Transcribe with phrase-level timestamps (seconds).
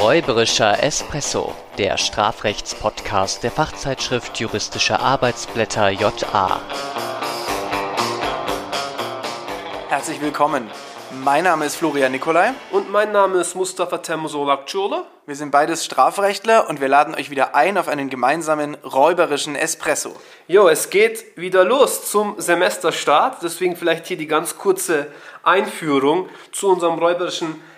[0.00, 6.60] Räuberischer Espresso, der Strafrechtspodcast der Fachzeitschrift Juristische Arbeitsblätter JA.
[9.88, 10.70] Herzlich willkommen.
[11.24, 12.52] Mein Name ist Florian Nikolai.
[12.70, 15.02] Und mein Name ist Mustafa Temsolak Çorlu.
[15.26, 20.14] Wir sind beides Strafrechtler und wir laden euch wieder ein auf einen gemeinsamen räuberischen Espresso.
[20.46, 23.42] Jo, es geht wieder los zum Semesterstart.
[23.42, 25.08] Deswegen vielleicht hier die ganz kurze
[25.42, 27.77] Einführung zu unserem räuberischen Espresso.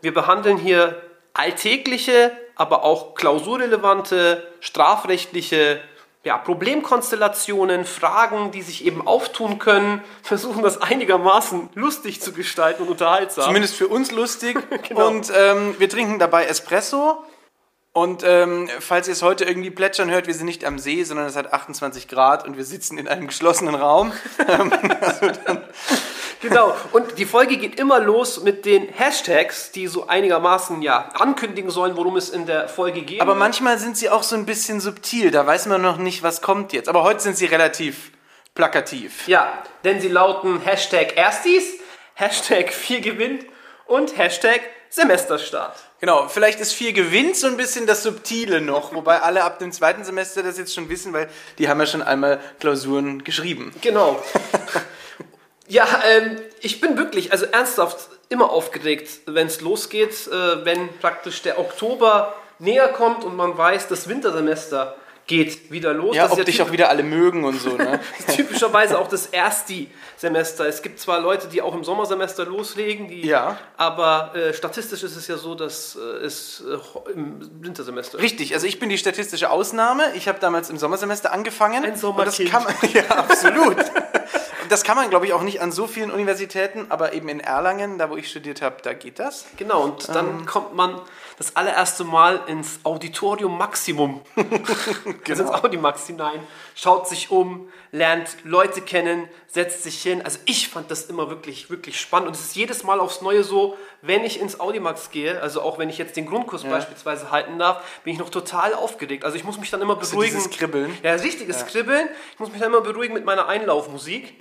[0.00, 1.00] Wir behandeln hier
[1.34, 5.80] alltägliche, aber auch klausurrelevante, strafrechtliche
[6.24, 12.90] ja, Problemkonstellationen, Fragen, die sich eben auftun können, versuchen das einigermaßen lustig zu gestalten und
[12.90, 13.44] unterhaltsam.
[13.44, 14.58] Zumindest für uns lustig.
[14.88, 15.08] genau.
[15.08, 17.24] Und ähm, wir trinken dabei Espresso.
[17.92, 21.26] Und ähm, falls ihr es heute irgendwie plätschern hört, wir sind nicht am See, sondern
[21.26, 24.12] es hat 28 Grad und wir sitzen in einem geschlossenen Raum.
[24.48, 25.62] Ähm, also dann
[26.40, 26.76] Genau.
[26.92, 31.96] Und die Folge geht immer los mit den Hashtags, die so einigermaßen ja ankündigen sollen,
[31.96, 33.20] worum es in der Folge geht.
[33.20, 35.30] Aber manchmal sind sie auch so ein bisschen subtil.
[35.30, 36.88] Da weiß man noch nicht, was kommt jetzt.
[36.88, 38.12] Aber heute sind sie relativ
[38.54, 39.26] plakativ.
[39.28, 41.64] Ja, denn sie lauten Hashtag Erstis,
[42.14, 43.46] Hashtag 4 gewinnt
[43.86, 44.60] und Hashtag
[44.90, 45.76] Semesterstart.
[46.00, 49.72] Genau, vielleicht ist 4 gewinnt so ein bisschen das Subtile noch, wobei alle ab dem
[49.72, 53.72] zweiten Semester das jetzt schon wissen, weil die haben ja schon einmal Klausuren geschrieben.
[53.80, 54.22] Genau.
[55.68, 61.42] Ja, ähm, ich bin wirklich, also ernsthaft, immer aufgeregt, wenn es losgeht, äh, wenn praktisch
[61.42, 66.16] der Oktober näher kommt und man weiß, das Wintersemester geht wieder los.
[66.16, 67.76] Ja, das ob ja dich auch wieder alle mögen und so.
[67.76, 68.00] Ne?
[68.34, 70.66] typischerweise auch das Ersti-Semester.
[70.66, 73.58] Es gibt zwar Leute, die auch im Sommersemester loslegen, die, ja.
[73.76, 78.66] aber äh, statistisch ist es ja so, dass äh, es äh, im Wintersemester Richtig, also
[78.66, 80.02] ich bin die statistische Ausnahme.
[80.14, 81.84] Ich habe damals im Sommersemester angefangen.
[81.84, 82.38] Ein Sommerkind.
[82.38, 83.76] Und das kann man, ja, absolut
[84.68, 87.98] das kann man, glaube ich, auch nicht an so vielen Universitäten, aber eben in Erlangen,
[87.98, 89.46] da wo ich studiert habe, da geht das.
[89.56, 90.46] Genau, und dann ähm.
[90.46, 91.00] kommt man
[91.38, 94.20] das allererste Mal ins Auditorium Maximum.
[95.24, 95.40] genau.
[95.40, 96.40] ins Audimax hinein,
[96.74, 100.20] schaut sich um, lernt Leute kennen, setzt sich hin.
[100.22, 102.28] Also ich fand das immer wirklich, wirklich spannend.
[102.28, 105.78] Und es ist jedes Mal aufs Neue so, wenn ich ins Audimax gehe, also auch
[105.78, 106.70] wenn ich jetzt den Grundkurs ja.
[106.70, 109.24] beispielsweise halten darf, bin ich noch total aufgeregt.
[109.24, 110.36] Also ich muss mich dann immer beruhigen.
[110.36, 110.96] Also Kribbeln.
[111.02, 111.66] Ja, richtiges ja.
[111.66, 112.08] Kribbeln.
[112.34, 114.34] Ich muss mich dann immer beruhigen mit meiner Einlaufmusik.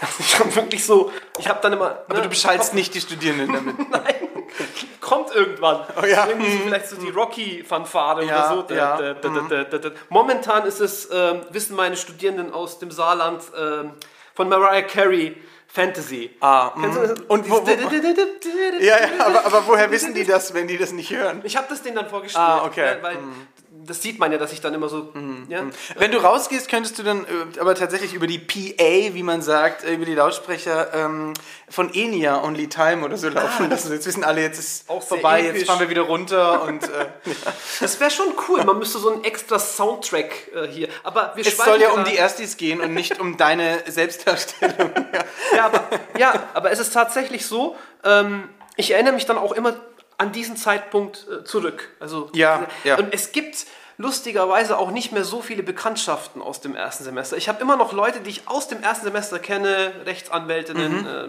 [0.00, 2.04] Also ich habe wirklich so, ich habe dann immer...
[2.06, 3.78] Aber ne, du beschallst nicht die Studierenden damit.
[3.90, 4.14] Nein,
[5.00, 5.80] kommt irgendwann.
[6.00, 6.26] Oh ja.
[6.26, 8.74] Irgendwie so, vielleicht so die Rocky-Fanfare ja, oder so.
[8.74, 9.14] Ja.
[9.22, 9.92] Mhm.
[10.08, 13.88] Momentan ist es, äh, wissen meine Studierenden aus dem Saarland, äh,
[14.34, 15.36] von Mariah Carey
[15.68, 16.30] Fantasy.
[16.40, 17.20] Ah, das?
[17.28, 21.10] Und wo, wo, ja, ja aber, aber woher wissen die das, wenn die das nicht
[21.10, 21.40] hören?
[21.44, 22.44] Ich habe das denen dann vorgestellt.
[22.46, 22.96] Ah, okay.
[23.02, 23.46] Weil, mhm
[23.86, 25.10] das sieht man ja, dass ich dann immer so.
[25.14, 25.46] Mhm.
[25.48, 25.62] Ja?
[25.96, 29.84] Wenn du rausgehst, könntest du dann äh, aber tatsächlich über die PA, wie man sagt,
[29.84, 31.34] äh, über die Lautsprecher ähm,
[31.68, 33.66] von Enia Only Time oder so laufen.
[33.66, 36.84] Ah, das, jetzt wissen alle, jetzt ist auch vorbei, jetzt fahren wir wieder runter und.
[36.84, 36.86] Äh,
[37.24, 37.34] ja.
[37.80, 38.64] Das wäre schon cool.
[38.64, 40.88] Man müsste so einen extra Soundtrack äh, hier.
[41.02, 44.90] Aber wir es soll ja um die Erstis gehen und nicht um deine Selbstdarstellung.
[45.12, 45.56] ja.
[45.56, 45.84] Ja, aber,
[46.18, 47.76] ja, aber es ist tatsächlich so.
[48.04, 49.74] Ähm, ich erinnere mich dann auch immer
[50.18, 51.90] an diesen Zeitpunkt äh, zurück.
[52.00, 52.98] Also, ja, ja.
[52.98, 53.66] Und es gibt
[53.98, 57.36] lustigerweise auch nicht mehr so viele Bekanntschaften aus dem ersten Semester.
[57.36, 61.06] Ich habe immer noch Leute, die ich aus dem ersten Semester kenne, Rechtsanwältinnen, mhm.
[61.06, 61.28] äh,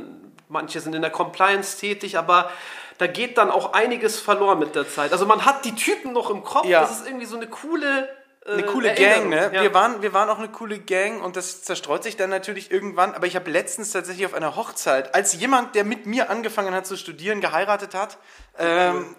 [0.50, 2.50] manche sind in der Compliance tätig, aber
[2.98, 5.12] da geht dann auch einiges verloren mit der Zeit.
[5.12, 6.82] Also man hat die Typen noch im Kopf, ja.
[6.82, 8.10] das ist irgendwie so eine coole
[8.46, 9.52] äh, eine coole Gang, ne?
[9.54, 9.62] Ja.
[9.62, 13.14] Wir, waren, wir waren auch eine coole Gang und das zerstreut sich dann natürlich irgendwann.
[13.14, 16.88] Aber ich habe letztens tatsächlich auf einer Hochzeit, als jemand, der mit mir angefangen hat
[16.88, 18.18] zu studieren, geheiratet hat,
[18.58, 19.16] ähm,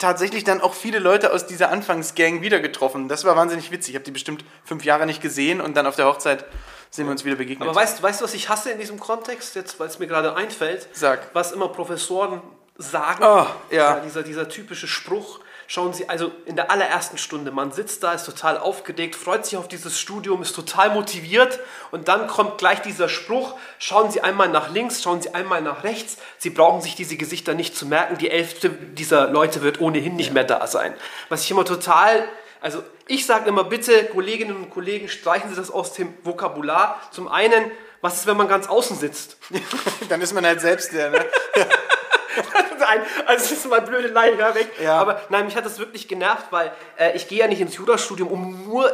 [0.00, 3.08] tatsächlich dann auch viele Leute aus dieser Anfangsgang wieder getroffen.
[3.08, 3.90] Das war wahnsinnig witzig.
[3.90, 6.44] Ich habe die bestimmt fünf Jahre nicht gesehen und dann auf der Hochzeit
[6.90, 7.68] sind wir uns wieder begegnet.
[7.68, 10.34] Aber weißt, weißt du, was ich hasse in diesem Kontext, jetzt, weil es mir gerade
[10.34, 10.88] einfällt?
[10.92, 11.30] Sag.
[11.34, 12.42] Was immer Professoren
[12.76, 13.22] sagen.
[13.22, 15.40] Oh, ja dieser, dieser typische Spruch,
[15.72, 19.56] Schauen Sie, also in der allerersten Stunde, man sitzt da, ist total aufgedeckt, freut sich
[19.56, 21.60] auf dieses Studium, ist total motiviert
[21.92, 25.84] und dann kommt gleich dieser Spruch, schauen Sie einmal nach links, schauen Sie einmal nach
[25.84, 30.16] rechts, Sie brauchen sich diese Gesichter nicht zu merken, die Hälfte dieser Leute wird ohnehin
[30.16, 30.92] nicht mehr da sein.
[31.28, 32.28] Was ich immer total
[32.60, 37.00] also ich sage immer, bitte Kolleginnen und Kollegen, streichen Sie das aus dem Vokabular.
[37.10, 39.36] Zum einen, was ist, wenn man ganz außen sitzt?
[40.08, 41.24] Dann ist man halt selbst der, ne?
[42.78, 44.70] nein, also das ist mal blöde Laien, hör weg.
[44.82, 44.98] Ja.
[44.98, 48.28] Aber nein, mich hat das wirklich genervt, weil äh, ich gehe ja nicht ins Jurastudium,
[48.28, 48.90] um nur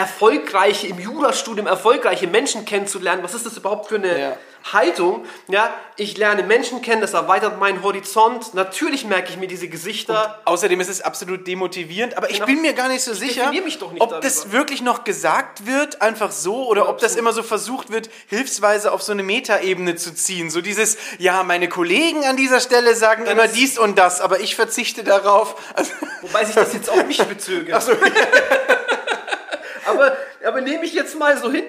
[0.00, 3.22] erfolgreiche, im Jurastudium erfolgreiche Menschen kennenzulernen.
[3.22, 4.36] Was ist das überhaupt für eine ja.
[4.72, 5.26] Haltung?
[5.48, 8.54] Ja, ich lerne Menschen kennen, das erweitert meinen Horizont.
[8.54, 10.38] Natürlich merke ich mir diese Gesichter.
[10.38, 12.38] Und außerdem ist es absolut demotivierend, aber genau.
[12.40, 14.20] ich bin mir gar nicht so ich sicher, nicht ob darüber.
[14.20, 18.08] das wirklich noch gesagt wird, einfach so, oder ja, ob das immer so versucht wird,
[18.28, 20.48] hilfsweise auf so eine Metaebene zu ziehen.
[20.48, 24.40] So dieses, ja, meine Kollegen an dieser Stelle sagen Dann immer dies und das, aber
[24.40, 25.56] ich verzichte darauf.
[25.74, 25.92] Also
[26.22, 27.76] Wobei sich das jetzt auf mich bezöge.
[27.76, 27.92] Ach so.
[29.90, 31.64] Aber, aber nehme ich jetzt mal so hin.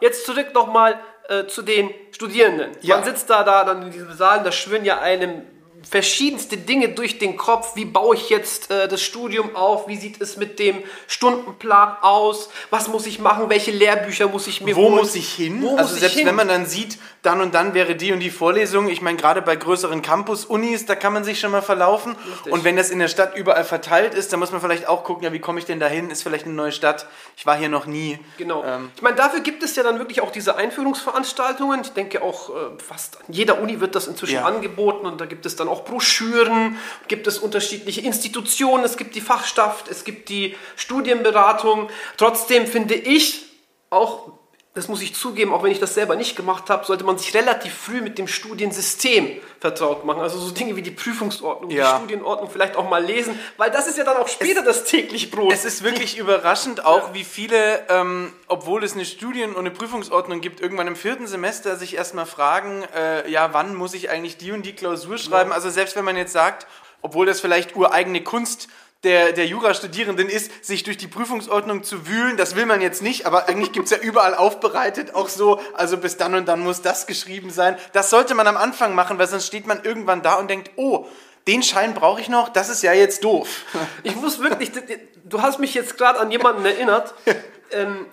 [0.00, 0.98] Jetzt zurück nochmal
[1.28, 2.70] äh, zu den Studierenden.
[2.80, 2.96] Ja.
[2.96, 5.42] Man sitzt da, da dann in diesem Saal, da schwören ja einem
[5.88, 7.76] verschiedenste Dinge durch den Kopf.
[7.76, 9.88] Wie baue ich jetzt äh, das Studium auf?
[9.88, 12.50] Wie sieht es mit dem Stundenplan aus?
[12.70, 13.48] Was muss ich machen?
[13.48, 14.96] Welche Lehrbücher muss ich mir Wo holen?
[14.96, 15.62] muss ich hin?
[15.62, 16.26] Wo also selbst hin?
[16.26, 18.88] wenn man dann sieht, dann und dann wäre die und die Vorlesung.
[18.88, 22.16] Ich meine, gerade bei größeren Campus-Unis, da kann man sich schon mal verlaufen.
[22.16, 22.52] Richtig.
[22.52, 25.24] Und wenn das in der Stadt überall verteilt ist, dann muss man vielleicht auch gucken,
[25.24, 26.10] ja, wie komme ich denn da hin?
[26.10, 27.06] Ist vielleicht eine neue Stadt.
[27.36, 28.18] Ich war hier noch nie.
[28.36, 28.64] Genau.
[28.64, 28.90] Ähm.
[28.96, 31.80] Ich meine, dafür gibt es ja dann wirklich auch diese Einführungsveranstaltungen.
[31.82, 34.44] Ich denke auch, äh, fast an jeder Uni wird das inzwischen ja.
[34.44, 39.20] angeboten und da gibt es dann auch Broschüren, gibt es unterschiedliche Institutionen, es gibt die
[39.20, 41.90] Fachschaft, es gibt die Studienberatung.
[42.16, 43.44] Trotzdem finde ich
[43.90, 44.37] auch
[44.74, 47.34] das muss ich zugeben, auch wenn ich das selber nicht gemacht habe, sollte man sich
[47.34, 50.20] relativ früh mit dem Studiensystem vertraut machen.
[50.20, 51.90] Also so Dinge wie die Prüfungsordnung, ja.
[51.90, 54.84] die Studienordnung vielleicht auch mal lesen, weil das ist ja dann auch später es, das
[54.84, 55.52] täglich Brot.
[55.52, 57.14] Es ist wirklich überraschend auch, ja.
[57.14, 61.76] wie viele, ähm, obwohl es eine Studien- und eine Prüfungsordnung gibt, irgendwann im vierten Semester
[61.76, 65.50] sich erstmal fragen, äh, ja, wann muss ich eigentlich die und die Klausur schreiben?
[65.50, 65.56] Ja.
[65.56, 66.66] Also selbst wenn man jetzt sagt,
[67.02, 68.68] obwohl das vielleicht ureigene Kunst
[69.04, 72.36] der, der Jurastudierenden ist, sich durch die Prüfungsordnung zu wühlen.
[72.36, 75.96] Das will man jetzt nicht, aber eigentlich gibt es ja überall aufbereitet, auch so, also
[75.98, 77.76] bis dann und dann muss das geschrieben sein.
[77.92, 81.06] Das sollte man am Anfang machen, weil sonst steht man irgendwann da und denkt, oh,
[81.46, 83.48] den Schein brauche ich noch, das ist ja jetzt doof.
[84.02, 84.72] Ich muss wirklich,
[85.24, 87.14] du hast mich jetzt gerade an jemanden erinnert,
[87.70, 88.06] ähm,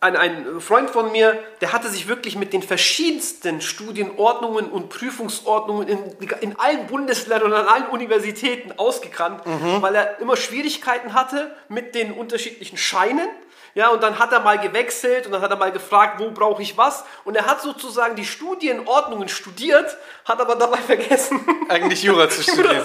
[0.00, 5.88] ein, ein Freund von mir, der hatte sich wirklich mit den verschiedensten Studienordnungen und Prüfungsordnungen
[5.88, 5.98] in,
[6.40, 9.82] in allen Bundesländern und an allen Universitäten ausgekannt, mhm.
[9.82, 13.28] weil er immer Schwierigkeiten hatte mit den unterschiedlichen Scheinen.
[13.74, 16.62] Ja, und dann hat er mal gewechselt und dann hat er mal gefragt, wo brauche
[16.62, 17.04] ich was?
[17.24, 22.82] Und er hat sozusagen die Studienordnungen studiert, hat aber dabei vergessen, eigentlich Jura zu studieren.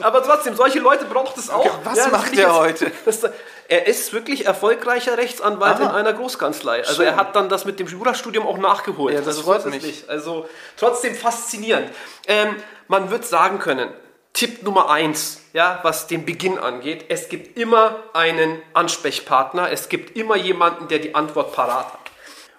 [0.00, 1.64] aber trotzdem, solche Leute braucht es auch.
[1.64, 2.92] Okay, was ja, macht er heute?
[3.04, 3.24] Das,
[3.68, 5.82] er ist wirklich erfolgreicher Rechtsanwalt Aha.
[5.82, 6.78] in einer Großkanzlei.
[6.78, 7.06] Also Schön.
[7.06, 9.14] er hat dann das mit dem Jurastudium auch nachgeholt.
[9.14, 10.04] Ja, das also freut mich.
[10.08, 10.48] Also
[10.78, 11.90] trotzdem faszinierend.
[12.26, 12.56] Ähm,
[12.88, 13.90] man wird sagen können,
[14.32, 20.16] Tipp Nummer eins, ja, was den Beginn angeht, es gibt immer einen Ansprechpartner, es gibt
[20.16, 21.98] immer jemanden, der die Antwort parat hat.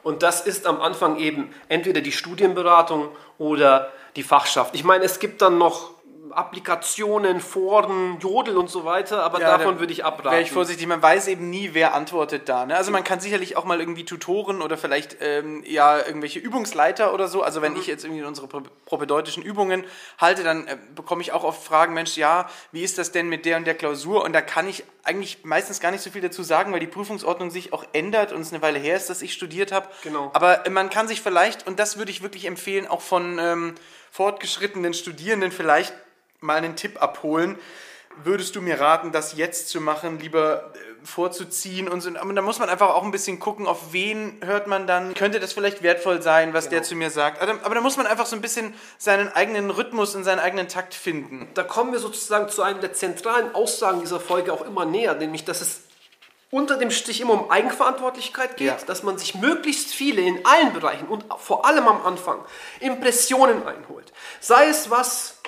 [0.03, 4.75] Und das ist am Anfang eben entweder die Studienberatung oder die Fachschaft.
[4.75, 5.91] Ich meine, es gibt dann noch
[6.31, 10.31] Applikationen, Foren, Jodel und so weiter, aber ja, davon würde ich abraten.
[10.31, 12.65] Wäre ich vorsichtig, man weiß eben nie, wer antwortet da.
[12.65, 12.75] Ne?
[12.75, 17.27] Also man kann sicherlich auch mal irgendwie Tutoren oder vielleicht ähm, ja irgendwelche Übungsleiter oder
[17.27, 17.41] so.
[17.41, 17.79] Also wenn mhm.
[17.79, 19.83] ich jetzt irgendwie unsere propedeutischen Übungen
[20.17, 23.45] halte, dann äh, bekomme ich auch oft Fragen, Mensch, ja, wie ist das denn mit
[23.45, 24.23] der und der Klausur?
[24.23, 27.49] Und da kann ich eigentlich meistens gar nicht so viel dazu sagen, weil die Prüfungsordnung
[27.49, 29.87] sich auch ändert und es eine Weile her ist, dass ich studiert habe.
[30.03, 30.29] Genau.
[30.33, 33.75] Aber man kann sich vielleicht, und das würde ich wirklich empfehlen, auch von ähm,
[34.11, 35.93] fortgeschrittenen Studierenden vielleicht
[36.41, 37.57] mal einen Tipp abholen.
[38.23, 42.09] Würdest du mir raten, das jetzt zu machen, lieber äh, vorzuziehen und so?
[42.17, 45.13] Aber da muss man einfach auch ein bisschen gucken, auf wen hört man dann.
[45.13, 46.77] Könnte das vielleicht wertvoll sein, was genau.
[46.77, 47.41] der zu mir sagt?
[47.41, 50.67] Aber, aber da muss man einfach so ein bisschen seinen eigenen Rhythmus und seinen eigenen
[50.67, 51.47] Takt finden.
[51.53, 55.45] Da kommen wir sozusagen zu einem der zentralen Aussagen dieser Folge auch immer näher, nämlich
[55.45, 55.81] dass es
[56.51, 58.77] unter dem Stich immer um Eigenverantwortlichkeit geht, ja.
[58.85, 62.43] dass man sich möglichst viele in allen Bereichen und vor allem am Anfang
[62.79, 64.11] Impressionen einholt.
[64.39, 65.39] Sei es was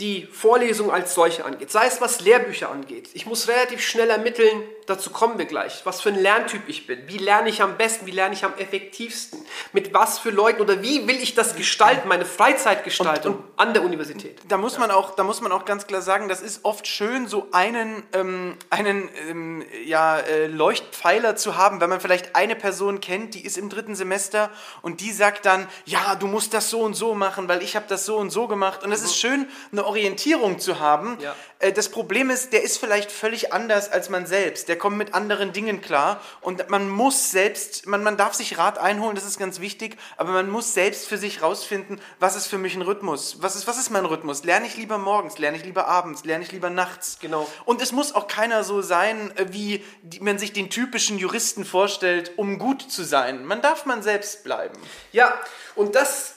[0.00, 3.08] die Vorlesung als solche angeht, sei es was Lehrbücher angeht.
[3.14, 7.06] Ich muss relativ schnell ermitteln, dazu kommen wir gleich, was für ein Lerntyp ich bin.
[7.06, 9.44] Wie lerne ich am besten, wie lerne ich am effektivsten?
[9.72, 13.74] Mit was für Leuten oder wie will ich das gestalten, meine Freizeitgestaltung und, und an
[13.74, 14.38] der Universität?
[14.48, 17.26] Da muss, man auch, da muss man auch ganz klar sagen, das ist oft schön,
[17.26, 23.00] so einen, ähm, einen ähm, ja, äh, Leuchtpfeiler zu haben, wenn man vielleicht eine Person
[23.00, 24.50] kennt, die ist im dritten Semester
[24.82, 27.86] und die sagt dann, ja, du musst das so und so machen, weil ich habe
[27.88, 28.82] das so und so gemacht.
[28.82, 29.06] Und es mhm.
[29.06, 31.18] ist schön, eine Orientierung zu haben.
[31.20, 31.34] Ja.
[31.58, 34.68] Äh, das Problem ist, der ist vielleicht völlig anders als man selbst.
[34.68, 38.78] Der kommt mit anderen Dingen klar und man muss selbst, man, man darf sich Rat
[38.78, 42.58] einholen, das ist ganz wichtig, aber man muss selbst für sich rausfinden, was ist für
[42.58, 43.42] mich ein Rhythmus?
[43.42, 44.44] Was ist, was ist mein Rhythmus?
[44.44, 47.18] Lerne ich lieber morgens, lerne ich lieber abends, lerne ich lieber nachts?
[47.20, 47.48] Genau.
[47.64, 49.84] Und es muss auch keiner so sein, äh, wie
[50.20, 53.44] man sich den typischen Juristen vorstellt, um gut zu sein.
[53.44, 54.78] Man darf man selbst bleiben.
[55.12, 55.34] Ja,
[55.74, 56.36] und das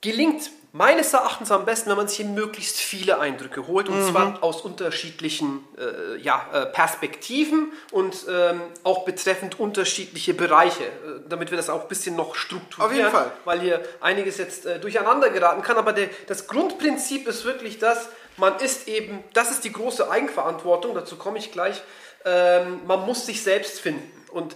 [0.00, 4.10] gelingt meines Erachtens am besten, wenn man sich möglichst viele Eindrücke holt und mhm.
[4.10, 10.88] zwar aus unterschiedlichen äh, ja, äh, Perspektiven und ähm, auch betreffend unterschiedliche Bereiche, äh,
[11.28, 12.90] damit wir das auch ein bisschen noch strukturieren.
[12.90, 13.32] Auf jeden Fall.
[13.44, 15.76] Weil hier einiges jetzt äh, durcheinander geraten kann.
[15.76, 20.94] Aber der, das Grundprinzip ist wirklich das, man ist eben, das ist die große Eigenverantwortung,
[20.94, 21.82] dazu komme ich gleich,
[22.24, 24.10] ähm, man muss sich selbst finden.
[24.30, 24.54] Und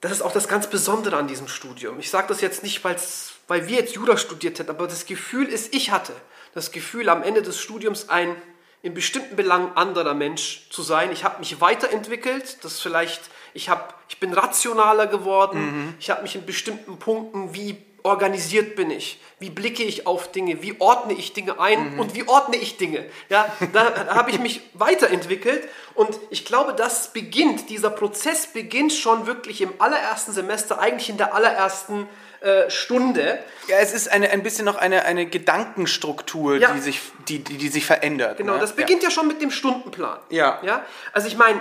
[0.00, 2.00] das ist auch das ganz Besondere an diesem Studium.
[2.00, 5.46] Ich sage das jetzt nicht, weil's weil wir jetzt Jura studiert hätten, aber das Gefühl
[5.46, 6.12] ist, ich hatte
[6.54, 8.36] das Gefühl, am Ende des Studiums ein
[8.82, 11.10] in bestimmten Belangen anderer Mensch zu sein.
[11.10, 15.94] Ich habe mich weiterentwickelt, das vielleicht, ich, hab, ich bin rationaler geworden, mhm.
[15.98, 20.62] ich habe mich in bestimmten Punkten, wie organisiert bin ich, wie blicke ich auf Dinge,
[20.62, 22.00] wie ordne ich Dinge ein mhm.
[22.00, 23.04] und wie ordne ich Dinge.
[23.28, 29.26] Ja, da habe ich mich weiterentwickelt und ich glaube, das beginnt, dieser Prozess beginnt schon
[29.26, 32.08] wirklich im allerersten Semester, eigentlich in der allerersten
[32.40, 33.38] äh, Stunde.
[33.66, 36.72] Ja, es ist eine, ein bisschen noch eine, eine Gedankenstruktur, ja.
[36.72, 38.38] die, sich, die, die, die sich verändert.
[38.38, 38.60] Genau, ne?
[38.60, 39.08] das beginnt ja.
[39.08, 40.18] ja schon mit dem Stundenplan.
[40.30, 40.60] Ja.
[40.62, 40.84] ja?
[41.12, 41.60] Also ich meine,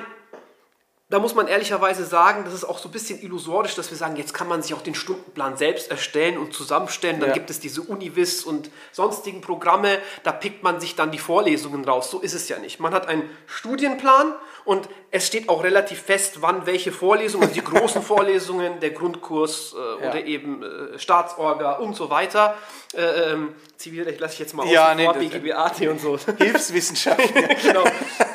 [1.09, 4.17] da muss man ehrlicherweise sagen, das ist auch so ein bisschen illusorisch, dass wir sagen,
[4.17, 7.21] jetzt kann man sich auch den Stundenplan selbst erstellen und zusammenstellen.
[7.21, 7.33] Dann ja.
[7.33, 12.11] gibt es diese Univis und sonstigen Programme, da pickt man sich dann die Vorlesungen raus.
[12.11, 12.81] So ist es ja nicht.
[12.81, 14.33] Man hat einen Studienplan
[14.67, 19.73] und es steht auch relativ fest, wann welche Vorlesungen, also die großen Vorlesungen, der Grundkurs
[19.73, 20.09] äh, ja.
[20.09, 22.57] oder eben äh, Staatsorga und so weiter.
[22.93, 26.19] Äh, ähm, Zivilrecht lasse ich jetzt mal ja, aus, nee, BGB, AT und so.
[26.37, 27.17] Hilfswissenschaft.
[27.63, 27.85] genau.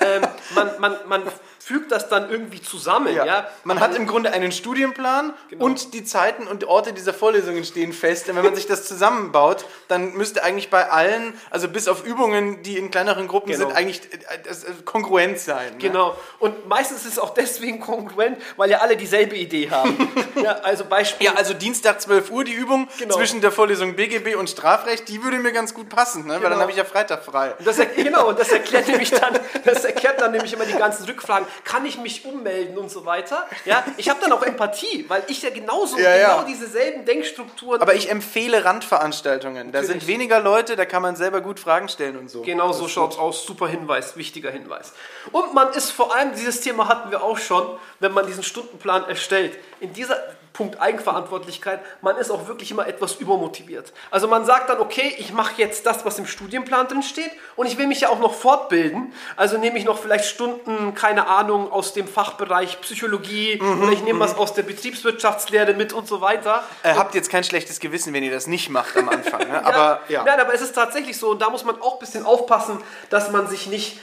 [0.01, 0.23] Ähm,
[0.55, 1.23] man, man, man
[1.65, 3.15] fügt das dann irgendwie zusammen.
[3.15, 3.25] Ja.
[3.25, 3.49] ja?
[3.63, 5.65] Man hat im Grunde einen Studienplan genau.
[5.65, 8.29] und die Zeiten und Orte dieser Vorlesungen stehen fest.
[8.29, 12.65] Und wenn man sich das zusammenbaut, dann müsste eigentlich bei allen, also bis auf Übungen,
[12.65, 13.67] die in kleineren Gruppen genau.
[13.67, 14.01] sind, eigentlich
[14.45, 15.75] das kongruent sein.
[15.75, 15.79] Ne?
[15.79, 16.17] Genau.
[16.41, 20.09] Und meistens ist es auch deswegen kongruent, weil ja alle dieselbe Idee haben.
[20.43, 21.27] ja, also Beispiel.
[21.27, 23.15] Ja, also Dienstag 12 Uhr die Übung genau.
[23.15, 26.35] zwischen der Vorlesung BGB und Strafrecht, die würde mir ganz gut passen, ne?
[26.35, 26.63] weil dann genau.
[26.63, 27.55] habe ich ja Freitag frei.
[27.65, 31.47] Das genau, und das erklärt nämlich dann, das erklärt dann nämlich immer die ganzen Rückfragen
[31.65, 33.47] kann ich mich ummelden und so weiter.
[33.65, 36.45] Ja, ich habe dann auch Empathie, weil ich ja genauso ja, genau ja.
[36.45, 37.81] dieselben Denkstrukturen.
[37.81, 39.69] Aber ich empfehle Randveranstaltungen.
[39.69, 39.89] Natürlich.
[39.89, 42.43] Da sind weniger Leute, da kann man selber gut Fragen stellen und so.
[42.43, 43.47] Genau so schaut es aus.
[43.47, 44.93] Super Hinweis, wichtiger Hinweis.
[45.31, 49.09] Und man ist vor allem, dieses Thema hatten wir auch schon, wenn man diesen Stundenplan
[49.09, 49.59] erstellt.
[49.81, 50.17] In dieser
[50.53, 53.93] Punkt Eigenverantwortlichkeit, man ist auch wirklich immer etwas übermotiviert.
[54.11, 57.67] Also man sagt dann, okay, ich mache jetzt das, was im Studienplan drin steht und
[57.67, 59.13] ich will mich ja auch noch fortbilden.
[59.37, 64.03] Also nehme ich noch vielleicht Stunden, keine Ahnung, aus dem Fachbereich Psychologie mhm, oder ich
[64.03, 64.41] nehme was mhm.
[64.41, 66.65] aus der Betriebswirtschaftslehre mit und so weiter.
[66.85, 69.49] Ihr habt jetzt kein schlechtes Gewissen, wenn ihr das nicht macht am Anfang.
[69.49, 69.65] Ne?
[69.65, 70.25] Aber, ja, ja.
[70.25, 73.31] Nein, aber es ist tatsächlich so und da muss man auch ein bisschen aufpassen, dass
[73.31, 73.99] man sich nicht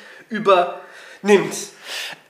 [1.22, 1.56] übernimmt.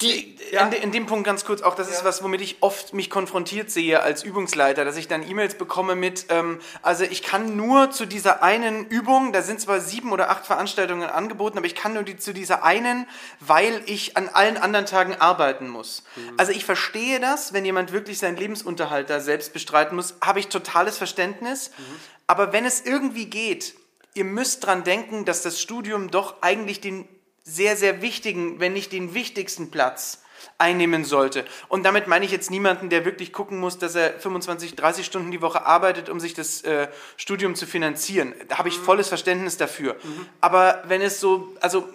[0.02, 0.66] Die, ja.
[0.66, 3.70] in, in, dem Punkt ganz kurz auch, das ist was, womit ich oft mich konfrontiert
[3.70, 8.06] sehe als Übungsleiter, dass ich dann E-Mails bekomme mit, ähm, also ich kann nur zu
[8.06, 12.04] dieser einen Übung, da sind zwar sieben oder acht Veranstaltungen angeboten, aber ich kann nur
[12.04, 13.06] die, zu dieser einen,
[13.42, 16.04] weil ich an allen anderen Tagen arbeiten muss.
[16.16, 16.36] Mhm.
[16.38, 20.48] Also ich verstehe das, wenn jemand wirklich seinen Lebensunterhalt da selbst bestreiten muss, habe ich
[20.48, 21.72] totales Verständnis.
[21.78, 21.84] Mhm.
[22.28, 23.76] Aber wenn es irgendwie geht,
[24.14, 27.08] ihr müsst dran denken, dass das Studium doch eigentlich den
[27.50, 30.22] sehr, sehr wichtigen, wenn nicht den wichtigsten Platz
[30.58, 31.46] einnehmen sollte.
[31.70, 35.32] Und damit meine ich jetzt niemanden, der wirklich gucken muss, dass er 25, 30 Stunden
[35.32, 38.34] die Woche arbeitet, um sich das äh, Studium zu finanzieren.
[38.50, 38.84] Da habe ich mhm.
[38.84, 39.96] volles Verständnis dafür.
[39.96, 40.26] Mhm.
[40.42, 41.88] Aber wenn es so, also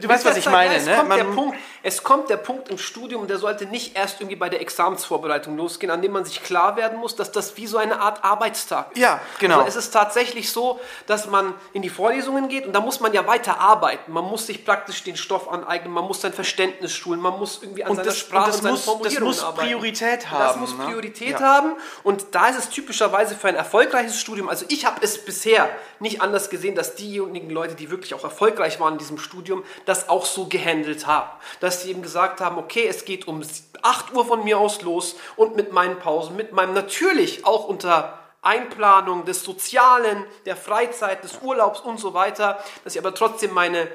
[0.00, 1.04] Du weißt, was ich meine, es ne?
[1.16, 4.60] Der Punkt, es kommt der Punkt im Studium, der sollte nicht erst irgendwie bei der
[4.60, 8.24] Examensvorbereitung losgehen, an dem man sich klar werden muss, dass das wie so eine Art
[8.24, 8.98] Arbeitstag ist.
[8.98, 9.58] Ja, genau.
[9.58, 13.12] Also es ist tatsächlich so, dass man in die Vorlesungen geht und da muss man
[13.12, 14.12] ja weiter arbeiten.
[14.12, 17.84] Man muss sich praktisch den Stoff aneignen, man muss sein Verständnis schulen, man muss irgendwie
[17.84, 19.68] an und seiner das, Sprache und, das und muss, Formulierungen Das muss arbeiten.
[19.68, 20.44] Priorität haben.
[20.44, 20.84] Das muss ne?
[20.84, 21.46] Priorität ne?
[21.46, 21.72] haben
[22.02, 25.68] und da ist es typischerweise für ein erfolgreiches Studium, also ich habe es bisher
[26.00, 30.08] nicht anders gesehen, dass diejenigen Leute, die wirklich auch erfolgreich waren in diesem Studium, das
[30.08, 31.30] auch so gehandelt gehandelt haben.
[31.74, 33.42] Dass sie eben gesagt haben, okay, es geht um
[33.82, 38.16] 8 Uhr von mir aus los und mit meinen Pausen, mit meinem natürlich auch unter
[38.42, 43.88] Einplanung des Sozialen, der Freizeit, des Urlaubs und so weiter, dass ich aber trotzdem meine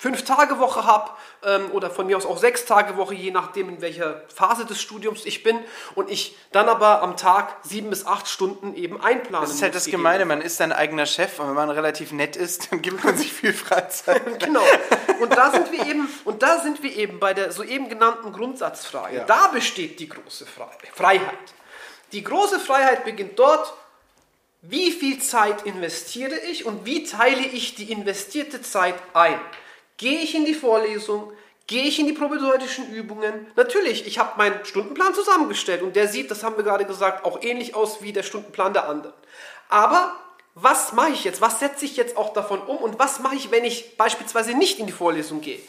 [0.00, 1.10] fünf Tage Woche habe
[1.44, 4.80] ähm, oder von mir aus auch sechs Tage Woche, je nachdem in welcher Phase des
[4.80, 5.58] Studiums ich bin
[5.94, 9.74] und ich dann aber am Tag sieben bis acht Stunden eben einplanen Das ist halt
[9.74, 13.04] das Gemeine, man ist sein eigener Chef und wenn man relativ nett ist, dann gibt
[13.04, 14.40] man sich viel Freizeit.
[14.40, 14.62] genau.
[15.20, 19.16] Und da sind wir eben und da sind wir eben bei der soeben genannten Grundsatzfrage.
[19.16, 19.24] Ja.
[19.24, 21.38] Da besteht die große Freiheit.
[22.12, 23.72] Die große Freiheit beginnt dort,
[24.62, 29.40] wie viel Zeit investiere ich und wie teile ich die investierte Zeit ein?
[29.96, 31.32] Gehe ich in die Vorlesung?
[31.66, 33.46] Gehe ich in die probedeutischen Übungen?
[33.54, 37.42] Natürlich, ich habe meinen Stundenplan zusammengestellt und der sieht, das haben wir gerade gesagt, auch
[37.42, 39.14] ähnlich aus wie der Stundenplan der anderen.
[39.68, 40.16] Aber
[40.60, 41.40] was mache ich jetzt?
[41.40, 42.76] Was setze ich jetzt auch davon um?
[42.78, 45.60] Und was mache ich, wenn ich beispielsweise nicht in die Vorlesung gehe?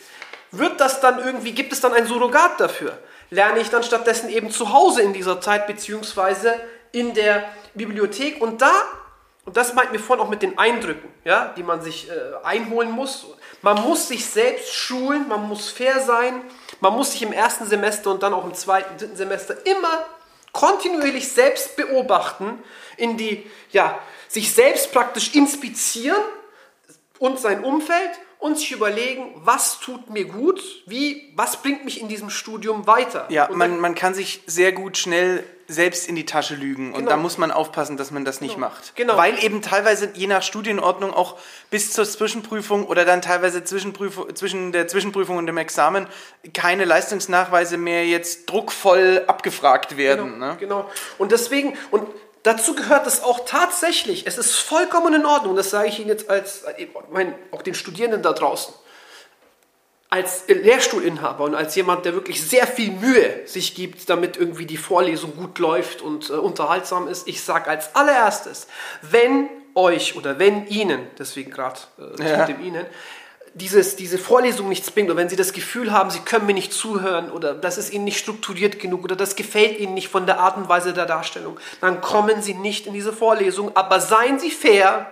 [0.51, 2.97] Wird das dann irgendwie, gibt es dann ein Surrogat dafür?
[3.29, 6.55] Lerne ich dann stattdessen eben zu Hause in dieser Zeit, beziehungsweise
[6.91, 8.41] in der Bibliothek?
[8.41, 8.71] Und da,
[9.45, 12.91] und das meint mir vorhin auch mit den Eindrücken, ja, die man sich äh, einholen
[12.91, 13.25] muss.
[13.61, 16.41] Man muss sich selbst schulen, man muss fair sein,
[16.81, 20.05] man muss sich im ersten Semester und dann auch im zweiten, dritten Semester immer
[20.51, 22.61] kontinuierlich selbst beobachten,
[22.97, 23.99] in die, ja,
[24.31, 26.21] sich selbst praktisch inspizieren
[27.19, 32.07] und sein Umfeld und sich überlegen, was tut mir gut, wie, was bringt mich in
[32.07, 33.25] diesem Studium weiter.
[33.29, 36.97] Ja, man, man kann sich sehr gut schnell selbst in die Tasche lügen genau.
[36.97, 38.67] und da muss man aufpassen, dass man das nicht genau.
[38.67, 38.95] macht.
[38.95, 39.17] Genau.
[39.17, 41.37] Weil eben teilweise je nach Studienordnung auch
[41.69, 46.07] bis zur Zwischenprüfung oder dann teilweise Zwischenprüfung, zwischen der Zwischenprüfung und dem Examen
[46.53, 50.33] keine Leistungsnachweise mehr jetzt druckvoll abgefragt werden.
[50.33, 50.57] Genau, ne?
[50.57, 50.89] genau.
[51.17, 52.07] Und deswegen, und
[52.43, 56.29] Dazu gehört es auch tatsächlich, es ist vollkommen in Ordnung, das sage ich Ihnen jetzt
[56.29, 58.73] als, ich meine, auch den Studierenden da draußen,
[60.09, 64.77] als Lehrstuhlinhaber und als jemand, der wirklich sehr viel Mühe sich gibt, damit irgendwie die
[64.77, 68.67] Vorlesung gut läuft und äh, unterhaltsam ist, ich sage als allererstes,
[69.01, 72.37] wenn euch oder wenn Ihnen, deswegen gerade äh, ja.
[72.39, 72.85] mit dem Ihnen,
[73.53, 76.73] dieses, diese Vorlesung nichts bringt oder wenn Sie das Gefühl haben, Sie können mir nicht
[76.73, 80.39] zuhören oder das ist Ihnen nicht strukturiert genug oder das gefällt Ihnen nicht von der
[80.39, 84.51] Art und Weise der Darstellung, dann kommen Sie nicht in diese Vorlesung, aber seien Sie
[84.51, 85.11] fair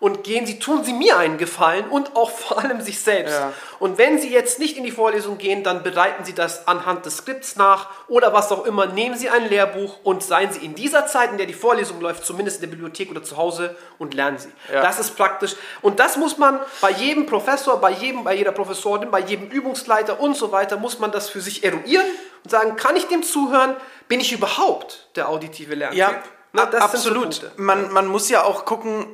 [0.00, 3.34] und gehen Sie, tun Sie mir einen Gefallen und auch vor allem sich selbst.
[3.34, 3.52] Ja.
[3.78, 7.18] Und wenn Sie jetzt nicht in die Vorlesung gehen, dann bereiten Sie das anhand des
[7.18, 8.86] Skripts nach oder was auch immer.
[8.86, 12.24] Nehmen Sie ein Lehrbuch und seien Sie in dieser Zeit, in der die Vorlesung läuft,
[12.24, 14.50] zumindest in der Bibliothek oder zu Hause und lernen Sie.
[14.72, 14.82] Ja.
[14.82, 15.56] Das ist praktisch.
[15.82, 20.20] Und das muss man bei jedem Professor, bei jedem, bei jeder Professorin, bei jedem Übungsleiter
[20.20, 22.06] und so weiter, muss man das für sich eruieren
[22.44, 23.76] und sagen, kann ich dem zuhören?
[24.06, 25.98] Bin ich überhaupt der auditive Lerntyp?
[25.98, 27.34] Ja, Na, absolut.
[27.34, 29.06] So man, man muss ja auch gucken,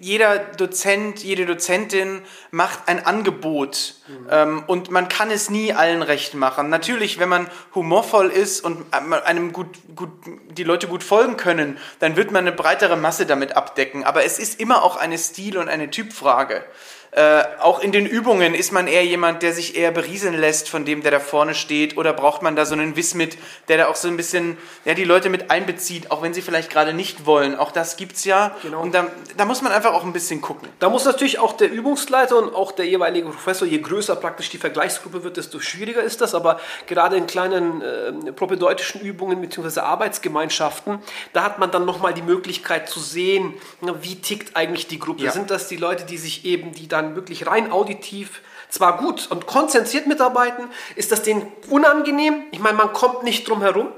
[0.00, 4.26] jeder Dozent, jede Dozentin macht ein Angebot mhm.
[4.30, 6.70] ähm, und man kann es nie allen recht machen.
[6.70, 10.10] Natürlich, wenn man humorvoll ist und einem gut, gut,
[10.50, 14.04] die Leute gut folgen können, dann wird man eine breitere Masse damit abdecken.
[14.04, 16.64] Aber es ist immer auch eine Stil- und eine Typfrage.
[17.12, 20.84] Äh, auch in den Übungen ist man eher jemand, der sich eher berieseln lässt von
[20.84, 23.36] dem, der da vorne steht, oder braucht man da so einen Wismit,
[23.66, 26.70] der da auch so ein bisschen ja, die Leute mit einbezieht, auch wenn sie vielleicht
[26.70, 27.56] gerade nicht wollen.
[27.56, 28.56] Auch das gibt's ja.
[28.62, 28.80] Genau.
[28.80, 30.68] Und da, da muss man einfach auch ein bisschen gucken.
[30.78, 34.58] Da muss natürlich auch der Übungsleiter und auch der jeweilige Professor, je größer praktisch die
[34.58, 36.32] Vergleichsgruppe wird, desto schwieriger ist das.
[36.32, 39.80] Aber gerade in kleinen äh, propedeutischen Übungen bzw.
[39.80, 41.00] Arbeitsgemeinschaften,
[41.32, 43.54] da hat man dann nochmal die Möglichkeit zu sehen,
[44.00, 45.24] wie tickt eigentlich die Gruppe.
[45.24, 45.32] Ja.
[45.32, 49.28] Sind das die Leute, die sich eben, die da dann wirklich rein auditiv zwar gut
[49.30, 52.44] und konzentriert mitarbeiten, ist das denen unangenehm.
[52.52, 53.88] Ich meine, man kommt nicht drum herum,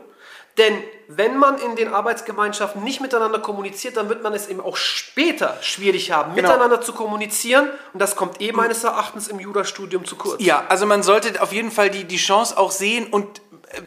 [0.59, 4.77] denn wenn man in den Arbeitsgemeinschaften nicht miteinander kommuniziert, dann wird man es eben auch
[4.77, 6.49] später schwierig haben, genau.
[6.49, 7.69] miteinander zu kommunizieren.
[7.93, 10.43] Und das kommt eh meines Erachtens im Jurastudium zu kurz.
[10.43, 13.42] Ja, also man sollte auf jeden Fall die, die Chance auch sehen und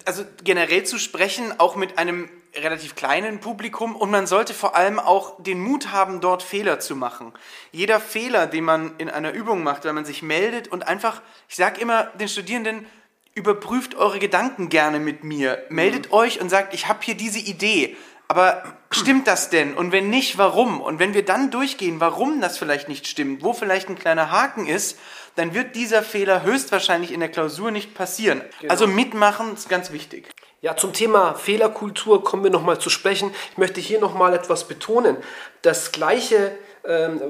[0.06, 5.00] also generell zu sprechen, auch mit einem relativ kleinen Publikum und man sollte vor allem
[5.00, 7.34] auch den Mut haben, dort Fehler zu machen.
[7.72, 11.56] Jeder Fehler, den man in einer Übung macht, wenn man sich meldet und einfach, ich
[11.56, 12.86] sage immer den Studierenden,
[13.34, 16.14] überprüft eure Gedanken gerne mit mir, meldet mhm.
[16.14, 19.76] euch und sagt, ich habe hier diese Idee, aber stimmt das denn?
[19.76, 20.82] Und wenn nicht, warum?
[20.82, 24.68] Und wenn wir dann durchgehen, warum das vielleicht nicht stimmt, wo vielleicht ein kleiner Haken
[24.68, 24.98] ist,
[25.36, 28.42] dann wird dieser Fehler höchstwahrscheinlich in der Klausur nicht passieren.
[28.62, 28.72] Genau.
[28.72, 30.30] Also mitmachen ist ganz wichtig.
[30.62, 33.32] Ja, zum Thema Fehlerkultur kommen wir nochmal zu sprechen.
[33.52, 35.18] Ich möchte hier nochmal etwas betonen.
[35.62, 36.58] Das gleiche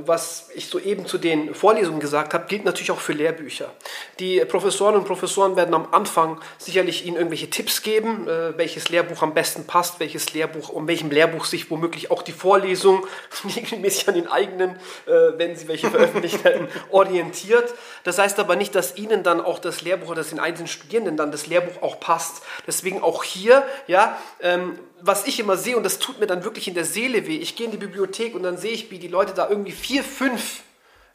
[0.05, 3.71] was ich soeben zu den Vorlesungen gesagt habe, gilt natürlich auch für Lehrbücher.
[4.19, 9.21] Die Professoren und Professoren werden am Anfang sicherlich Ihnen irgendwelche Tipps geben, äh, welches Lehrbuch
[9.21, 13.05] am besten passt, welches Lehrbuch, um welchem Lehrbuch sich womöglich auch die Vorlesung
[13.55, 14.71] regelmäßig an den eigenen,
[15.05, 17.73] äh, wenn Sie welche veröffentlicht hätten, orientiert.
[18.03, 21.31] Das heißt aber nicht, dass Ihnen dann auch das Lehrbuch oder den einzelnen Studierenden dann
[21.31, 22.43] das Lehrbuch auch passt.
[22.67, 26.67] Deswegen auch hier, ja, ähm, was ich immer sehe, und das tut mir dann wirklich
[26.67, 29.07] in der Seele weh, ich gehe in die Bibliothek und dann sehe ich, wie die
[29.07, 30.61] Leute da irgendwie vier, fünf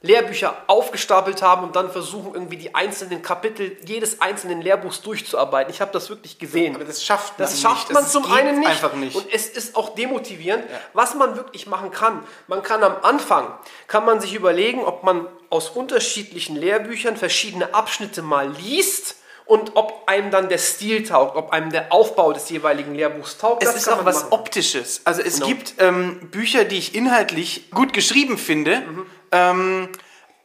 [0.02, 5.70] Lehrbücher aufgestapelt haben und dann versuchen, irgendwie die einzelnen Kapitel jedes einzelnen Lehrbuchs durchzuarbeiten.
[5.70, 6.74] Ich habe das wirklich gesehen.
[6.74, 8.94] Aber das schafft man Das schafft man das zum einen nicht.
[8.96, 9.14] Nicht.
[9.14, 10.64] Und es ist auch demotivierend.
[10.70, 10.80] Ja.
[10.94, 13.52] Was man wirklich machen kann, man kann am Anfang,
[13.88, 19.16] kann man sich überlegen, ob man aus unterschiedlichen Lehrbüchern verschiedene Abschnitte mal liest
[19.50, 23.62] und ob einem dann der Stil taugt, ob einem der Aufbau des jeweiligen Lehrbuchs taugt.
[23.64, 24.32] Es ist auch was machen.
[24.32, 25.00] Optisches.
[25.04, 25.46] Also es genau.
[25.48, 29.06] gibt ähm, Bücher, die ich inhaltlich gut geschrieben finde, mhm.
[29.32, 29.88] ähm,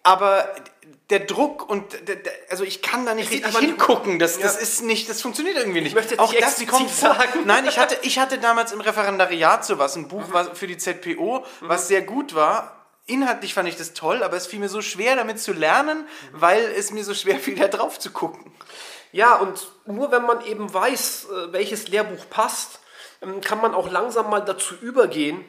[0.03, 0.49] aber
[1.11, 4.17] der Druck und der, der, also ich kann da nicht richtig hingucken.
[4.17, 4.61] Das, das Ja.
[4.61, 5.89] ist nicht, das funktioniert irgendwie nicht.
[5.89, 7.09] Ich möchte jetzt Auch das kommt vor.
[7.13, 7.41] sagen.
[7.45, 10.07] Nein, ich hatte, ich hatte damals im Referendariat sowas, ein Mhm.
[10.07, 12.71] Buch was für die ZPO, was sehr gut war.
[13.05, 16.41] Inhaltlich fand ich das toll, aber es fiel mir so schwer, damit zu lernen, Mhm.
[16.41, 18.51] weil es mir so schwer fiel, da drauf zu gucken.
[19.11, 22.79] Ja, und nur wenn man eben weiß, äh, welches Lehrbuch passt,
[23.21, 25.43] ähm, kann man auch langsam mal dazu übergehen,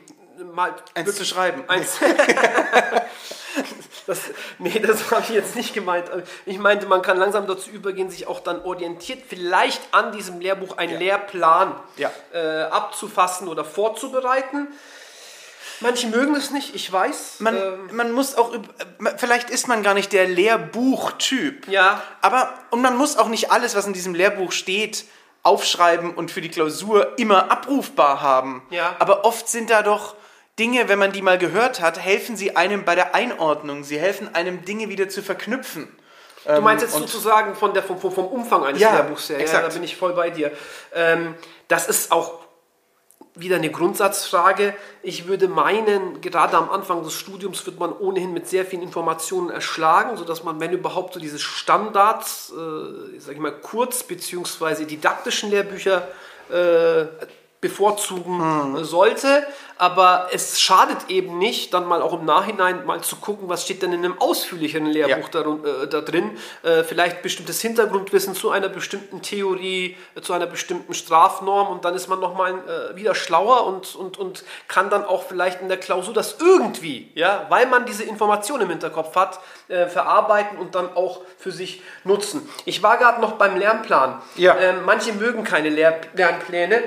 [0.54, 1.64] mal Eins zu schreiben.
[1.68, 1.98] Eins.
[4.06, 4.20] das,
[4.58, 6.10] nee, das habe ich jetzt nicht gemeint.
[6.44, 10.76] Ich meinte, man kann langsam dazu übergehen, sich auch dann orientiert vielleicht an diesem Lehrbuch
[10.76, 12.10] einen Lehrplan Ja.
[12.32, 14.68] äh, abzufassen oder vorzubereiten.
[15.80, 17.36] Manche mögen es nicht, ich weiß.
[17.40, 18.58] Man, Ähm, man muss auch, äh,
[19.16, 21.68] vielleicht ist man gar nicht der Lehrbuchtyp.
[21.68, 25.04] ja, Aber, und man muss auch nicht alles, was in diesem Lehrbuch steht,
[25.42, 28.62] aufschreiben und für die Klausur immer abrufbar haben.
[28.70, 28.96] Ja.
[28.98, 30.16] Aber oft sind da doch
[30.58, 33.84] Dinge, wenn man die mal gehört hat, helfen sie einem bei der Einordnung.
[33.84, 35.86] Sie helfen einem, Dinge wieder zu verknüpfen.
[36.46, 39.36] Du meinst jetzt Ähm, und- sozusagen von der, vom, vom, Umfang eines Ja, Lehrbuchs her.
[39.36, 39.66] Ja, exakt.
[39.66, 40.52] da bin ich voll bei dir.
[40.94, 41.34] Ähm,
[41.68, 42.38] das ist auch
[43.36, 44.74] wieder eine Grundsatzfrage.
[45.02, 49.50] Ich würde meinen, gerade am Anfang des Studiums wird man ohnehin mit sehr vielen Informationen
[49.50, 54.84] erschlagen, sodass man, wenn überhaupt, so diese Standards, äh, sag ich mal, kurz- bzw.
[54.84, 56.08] didaktischen Lehrbücher
[56.50, 57.04] äh,
[57.60, 59.46] bevorzugen sollte.
[59.78, 63.82] Aber es schadet eben nicht, dann mal auch im Nachhinein mal zu gucken, was steht
[63.82, 65.40] denn in einem ausführlicheren Lehrbuch Ja.
[65.40, 66.30] darun- äh, da drin.
[66.62, 71.94] Äh, vielleicht bestimmtes Hintergrundwissen zu einer bestimmten Theorie, äh, zu einer bestimmten Strafnorm und dann
[71.94, 75.76] ist man nochmal äh, wieder schlauer und, und, und kann dann auch vielleicht in der
[75.78, 80.96] Klausur das irgendwie, ja, weil man diese Information im Hinterkopf hat, äh, verarbeiten und dann
[80.96, 82.48] auch für sich nutzen.
[82.64, 84.22] Ich war gerade noch beim Lernplan.
[84.36, 84.56] Ja.
[84.56, 86.82] Ähm, manche mögen keine Lehr Lernpläne,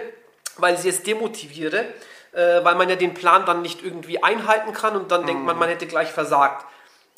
[0.61, 1.85] weil sie es demotiviere,
[2.31, 5.57] äh, weil man ja den Plan dann nicht irgendwie einhalten kann und dann denkt man,
[5.57, 6.65] man hätte gleich versagt.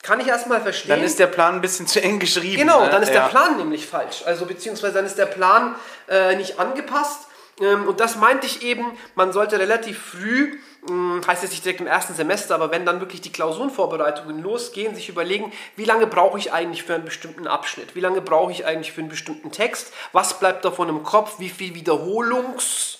[0.04, 0.90] Kann ich erstmal verstehen.
[0.90, 2.58] Dann ist der Plan ein bisschen zu eng geschrieben.
[2.58, 2.90] Genau, ne?
[2.90, 3.22] dann ist Ja.
[3.22, 4.24] der Plan nämlich falsch.
[4.26, 5.76] Also beziehungsweise dann ist der Plan
[6.10, 7.28] äh, nicht angepasst.
[7.60, 10.58] Ähm, und das meinte ich eben, man sollte relativ früh,
[10.90, 14.96] mh, heißt jetzt nicht direkt im ersten Semester, aber wenn dann wirklich die Klausurenvorbereitungen losgehen,
[14.96, 17.94] sich überlegen, wie lange brauche ich eigentlich für einen bestimmten Abschnitt?
[17.94, 19.94] Wie lange brauche ich eigentlich für einen bestimmten Text?
[20.14, 21.36] Was bleibt davon im Kopf?
[21.38, 22.98] Wie viel Wiederholungs...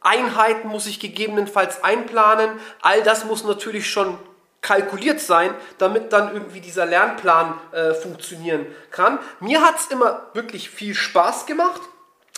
[0.00, 2.50] Einheiten muss ich gegebenenfalls einplanen.
[2.82, 4.18] All das muss natürlich schon
[4.60, 9.18] kalkuliert sein, damit dann irgendwie dieser Lernplan äh, funktionieren kann.
[9.40, 11.80] Mir hat es immer wirklich viel Spaß gemacht,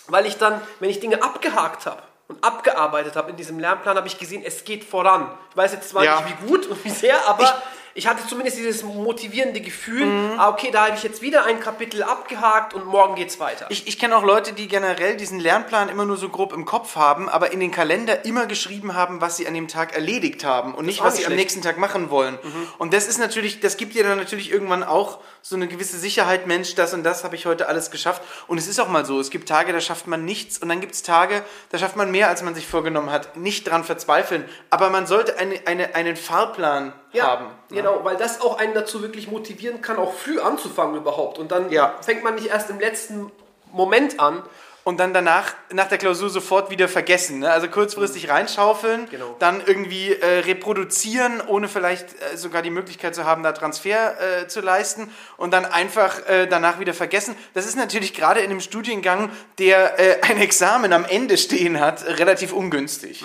[0.09, 4.07] weil ich dann, wenn ich Dinge abgehakt habe und abgearbeitet habe in diesem Lernplan, habe
[4.07, 5.31] ich gesehen, es geht voran.
[5.51, 6.21] Ich weiß jetzt zwar Ja.
[6.21, 7.63] nicht, wie gut und wie sehr, aber
[7.95, 10.39] ich, hatte zumindest dieses motivierende Gefühl, Mhm.
[10.39, 13.67] ah, okay, da habe ich jetzt wieder ein Kapitel abgehakt und morgen geht's weiter.
[13.69, 16.97] Ich, ich kenne auch Leute, die generell diesen Lernplan immer nur so grob im Kopf
[16.97, 20.75] haben, aber in den Kalender immer geschrieben haben, was sie an dem Tag erledigt haben
[20.75, 21.41] und nicht, was nicht sie am schlecht.
[21.41, 22.39] nächsten Tag machen wollen.
[22.79, 26.47] Und das ist natürlich, das gibt dir dann natürlich irgendwann auch so eine gewisse Sicherheit,
[26.47, 28.23] Mensch, das und das habe ich heute alles geschafft.
[28.47, 30.81] Und es ist auch mal so, es gibt Tage, da schafft man nichts und dann
[30.81, 33.37] gibt es Tage, da schafft man mehr, als man sich vorgenommen hat.
[33.37, 37.47] Nicht dran verzweifeln, aber man sollte eine, eine, einen Fahrplan ja, haben.
[37.71, 41.39] Genau, weil das auch einen dazu wirklich motivieren kann, auch früh anzufangen überhaupt.
[41.39, 41.95] Und dann Ja.
[42.03, 43.31] fängt man nicht erst im letzten
[43.73, 44.43] Moment an.
[44.83, 47.41] und dann danach, nach der Klausur sofort wieder vergessen.
[47.41, 47.51] Ne?
[47.53, 49.37] Also kurzfristig reinschaufeln, Genau.
[49.39, 54.49] dann irgendwie äh, reproduzieren, ohne vielleicht äh, sogar die Möglichkeit zu haben, da Transfer äh,
[54.49, 57.37] zu leisten und dann einfach äh, danach wieder vergessen.
[57.53, 62.03] Das ist natürlich gerade in einem Studiengang, der äh, ein Examen am Ende stehen hat,
[62.19, 63.23] relativ ungünstig.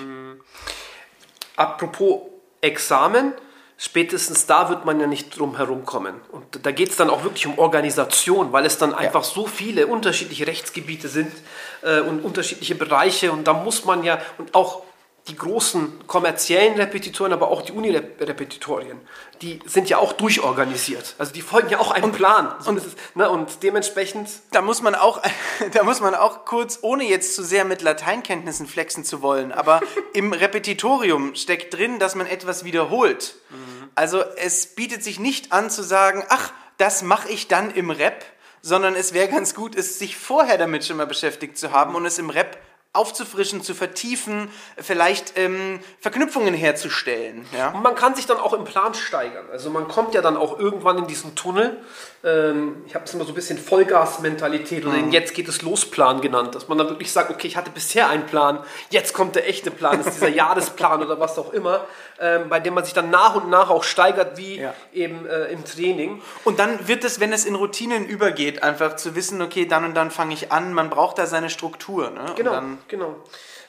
[1.55, 2.19] Apropos
[2.61, 3.33] Examen,
[3.77, 6.15] spätestens da wird man ja nicht drum herum kommen.
[6.31, 9.87] Und da geht es dann auch wirklich um Organisation, weil es dann einfach so viele
[9.87, 11.31] unterschiedliche Rechtsgebiete sind
[11.81, 13.31] äh, und unterschiedliche Bereiche.
[13.31, 14.83] Und da muss man ja, und auch
[15.27, 18.99] die großen kommerziellen Repetitoren, aber auch die Uni-Repetitorien,
[19.41, 21.15] die sind ja auch durchorganisiert.
[21.17, 22.53] Also die folgen ja auch einem Plan.
[22.59, 23.29] So ist es, ne?
[23.29, 25.21] Und dementsprechend Da muss man auch,
[25.73, 29.81] da muss man auch kurz, ohne jetzt zu sehr mit Lateinkenntnissen flexen zu wollen, aber
[30.13, 33.35] im Repetitorium steckt drin, dass man etwas wiederholt.
[33.95, 38.25] Also es bietet sich nicht an zu sagen, ach, das mache ich dann im Rep,
[38.61, 42.05] sondern es wäre ganz gut, es sich vorher damit schon mal beschäftigt zu haben und
[42.05, 42.57] es im Rep
[42.95, 47.45] aufzufrischen, zu vertiefen, vielleicht ähm, Verknüpfungen herzustellen.
[47.55, 47.69] Ja?
[47.69, 49.45] Und man kann sich dann auch im Plan steigern.
[49.51, 51.81] Also man kommt ja dann auch irgendwann in diesen Tunnel.
[52.25, 55.85] Ähm, ich habe es immer so ein bisschen Vollgas-Mentalität oder den Jetzt geht es los
[55.85, 58.59] Plan genannt, dass man dann wirklich sagt, okay, ich hatte bisher einen Plan,
[58.89, 61.85] jetzt kommt der echte Plan, das ist dieser Jahresplan oder was auch immer,
[62.19, 64.73] ähm, bei dem man sich dann nach und nach auch steigert, wie Ja.
[64.91, 66.21] eben äh, im Training.
[66.43, 69.93] Und dann wird es, wenn es in Routinen übergeht, einfach zu wissen, okay, dann und
[69.93, 72.09] dann fange ich an, man braucht da seine Struktur.
[72.09, 72.25] Ne?
[72.35, 73.15] Genau, genau.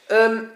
[0.08, 0.50] Ähm,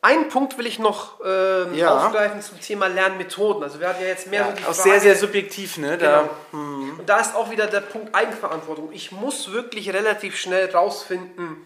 [0.00, 2.06] einen Punkt will ich noch ähm, Ja.
[2.06, 3.62] aufgreifen zum Thema Lernmethoden.
[3.62, 5.98] Also wir hatten ja jetzt mehr so die Auch Frage, sehr, sehr subjektiv, ne?
[5.98, 6.64] Da, Genau.
[6.98, 8.90] Und da ist auch wieder der Punkt Eigenverantwortung.
[8.92, 11.56] Ich muss wirklich relativ schnell rausfinden,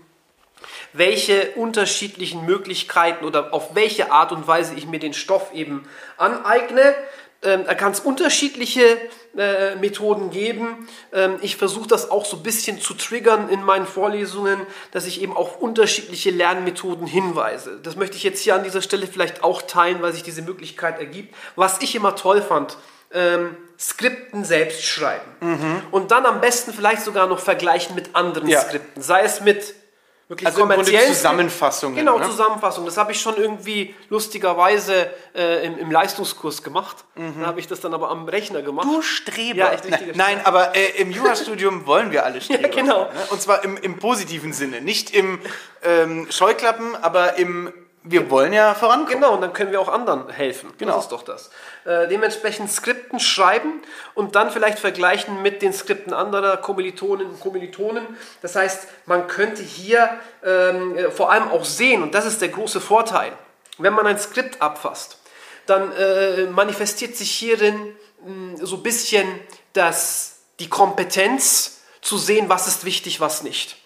[0.92, 6.94] welche unterschiedlichen Möglichkeiten oder auf welche Art und Weise ich mir den Stoff eben aneigne.
[7.44, 8.82] Ähm, da kann es unterschiedliche
[9.36, 10.86] äh, Methoden geben.
[11.12, 14.60] Ähm, ich versuche das auch so ein bisschen zu triggern in meinen Vorlesungen,
[14.92, 17.80] dass ich eben auf unterschiedliche Lernmethoden hinweise.
[17.82, 21.00] Das möchte ich jetzt hier an dieser Stelle vielleicht auch teilen, weil sich diese Möglichkeit
[21.00, 21.34] ergibt.
[21.56, 22.76] Was ich immer toll fand,
[23.12, 25.82] ähm, Skripten selbst schreiben.
[25.90, 28.60] Und dann am besten vielleicht sogar noch vergleichen mit anderen Ja.
[28.60, 29.02] Skripten.
[29.02, 29.74] Sei es mit
[30.32, 32.26] wirklich Also kommerziellen Zusammenfassungen, Genau, ne?
[32.26, 32.84] Zusammenfassung.
[32.84, 37.04] Das habe ich schon irgendwie lustigerweise äh, im, im Leistungskurs gemacht.
[37.14, 38.86] Da habe ich das dann aber am Rechner gemacht.
[38.86, 39.58] Du Streber.
[39.58, 42.68] Ja, echt nein, nein, aber äh, im Jurastudium wollen wir alle Streber.
[42.68, 43.04] genau.
[43.06, 43.26] sein, Ne?
[43.30, 44.80] Und zwar im, im positiven Sinne.
[44.80, 45.38] Nicht im
[45.82, 47.72] ähm, Scheuklappen, aber im
[48.04, 49.20] wir wollen ja vorankommen.
[49.20, 50.72] Genau, und dann können wir auch anderen helfen.
[50.78, 50.94] Genau.
[50.94, 51.50] Das ist doch das.
[51.84, 53.82] Äh, dementsprechend Skripten schreiben
[54.14, 58.04] und dann vielleicht vergleichen mit den Skripten anderer Kommilitonen und Kommilitonen.
[58.40, 60.10] Das heißt, man könnte hier
[60.44, 63.32] ähm, äh, vor allem auch sehen, und das ist der große Vorteil,
[63.78, 65.18] wenn man ein Skript abfasst,
[65.66, 69.26] dann äh, manifestiert sich hierin mh, so ein bisschen
[69.72, 73.76] das, die Kompetenz zu sehen, was ist wichtig, was nicht.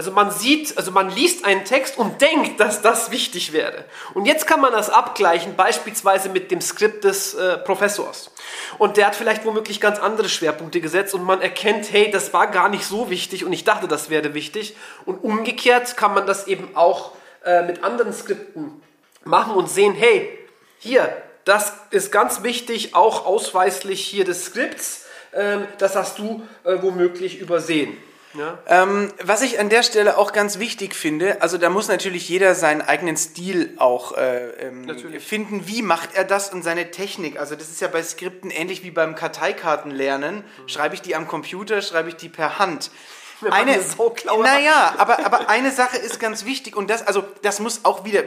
[0.00, 3.84] Also man sieht, also man liest einen Text und denkt, dass das wichtig wäre.
[4.14, 8.30] Und jetzt kann man das abgleichen, beispielsweise mit dem Skript des äh, Professors.
[8.78, 12.46] Und der hat vielleicht womöglich ganz andere Schwerpunkte gesetzt und man erkennt, hey, das war
[12.46, 14.74] gar nicht so wichtig und ich dachte, das wäre wichtig.
[15.04, 17.12] Und umgekehrt kann man das eben auch
[17.44, 18.80] äh, mit anderen Skripten
[19.26, 20.30] machen und sehen, hey,
[20.78, 26.78] hier, das ist ganz wichtig, auch ausweislich hier des Skripts, ähm, das hast du äh,
[26.80, 27.98] womöglich übersehen.
[28.34, 28.58] Ja?
[28.66, 32.54] Ähm, was ich an der Stelle auch ganz wichtig finde, also da muss natürlich jeder
[32.54, 35.66] seinen eigenen Stil auch äh, ähm, finden.
[35.66, 37.40] Wie macht er das und seine Technik?
[37.40, 40.44] Also das ist ja bei Skripten ähnlich wie beim Karteikartenlernen.
[40.66, 42.90] Schreibe ich die am Computer, schreibe ich die per Hand?
[43.40, 47.58] Wir eine sauklaue naja, aber, aber eine Sache ist ganz wichtig und das, also das
[47.58, 48.22] muss auch wieder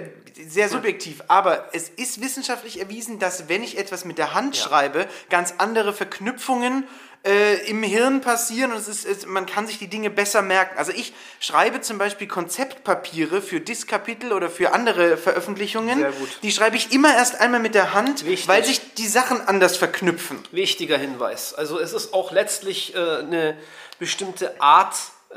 [0.48, 5.08] sehr subjektiv, aber es ist wissenschaftlich erwiesen, dass wenn ich etwas mit der Hand schreibe,
[5.30, 6.88] ganz andere Verknüpfungen
[7.26, 10.78] äh, im Hirn passieren und es ist, es, man kann sich die Dinge besser merken.
[10.78, 16.00] Also ich schreibe zum Beispiel Konzeptpapiere für Diskapitel oder für andere Veröffentlichungen.
[16.00, 16.30] Sehr gut.
[16.44, 18.48] Die schreibe ich immer erst einmal mit der Hand, Wichtig.
[18.50, 20.40] weil sich die Sachen anders verknüpfen.
[20.52, 21.54] Wichtiger Hinweis.
[21.54, 23.58] Also es ist auch letztlich äh, eine
[24.00, 24.96] bestimmte Art,
[25.30, 25.36] äh,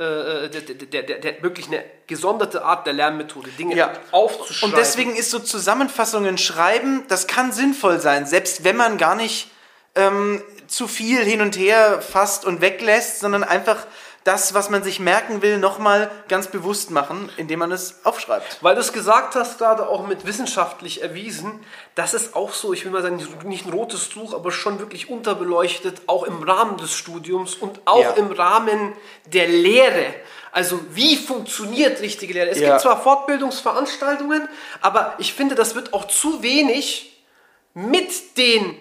[0.49, 3.93] der, der, der, der, wirklich eine gesonderte Art der Lernmethode, Dinge Ja.
[4.11, 4.75] aufzuschreiben.
[4.75, 9.53] Und deswegen ist so Zusammenfassungen schreiben, das kann sinnvoll sein, selbst wenn man gar nicht
[9.95, 13.87] ähm, zu viel hin und her fasst und weglässt, sondern einfach
[14.25, 18.59] das, was man sich merken will, nochmal ganz bewusst machen, indem man es aufschreibt.
[18.61, 22.85] Weil du es gesagt hast, gerade auch mit wissenschaftlich erwiesen, das ist auch so, ich
[22.85, 26.93] will mal sagen, nicht ein rotes Tuch, aber schon wirklich unterbeleuchtet, auch im Rahmen des
[26.93, 28.11] Studiums und auch Ja.
[28.15, 28.95] im Rahmen
[29.27, 30.07] der Lehre.
[30.51, 32.49] Also wie funktioniert richtige Lehre?
[32.51, 32.71] Es Ja.
[32.71, 34.49] gibt zwar Fortbildungsveranstaltungen,
[34.81, 37.23] aber ich finde, das wird auch zu wenig
[37.75, 38.77] mit den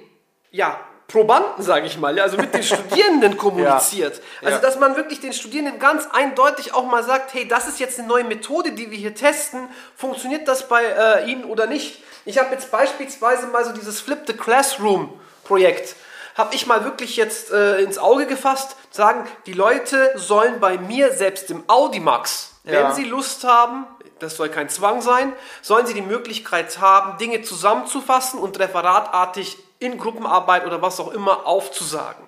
[0.50, 4.22] ja, Probanden, sage ich mal, ja, also mit den Studierenden kommuniziert.
[4.42, 4.62] Also, Ja.
[4.62, 8.08] dass man wirklich den Studierenden ganz eindeutig auch mal sagt, hey, das ist jetzt eine
[8.08, 9.68] neue Methode, die wir hier testen.
[9.96, 12.02] Funktioniert das bei äh, Ihnen oder nicht?
[12.26, 15.14] Ich habe jetzt beispielsweise mal so dieses Flip the Classroom
[15.44, 15.96] Projekt
[16.34, 21.14] habe ich mal wirklich jetzt äh, ins Auge gefasst, sagen, die Leute sollen bei mir
[21.14, 22.72] selbst im Audimax, Ja.
[22.90, 23.88] wenn sie Lust haben,
[24.20, 29.98] das soll kein Zwang sein, sollen sie die Möglichkeit haben, Dinge zusammenzufassen und referatartig in
[29.98, 32.24] Gruppenarbeit oder was auch immer aufzusagen.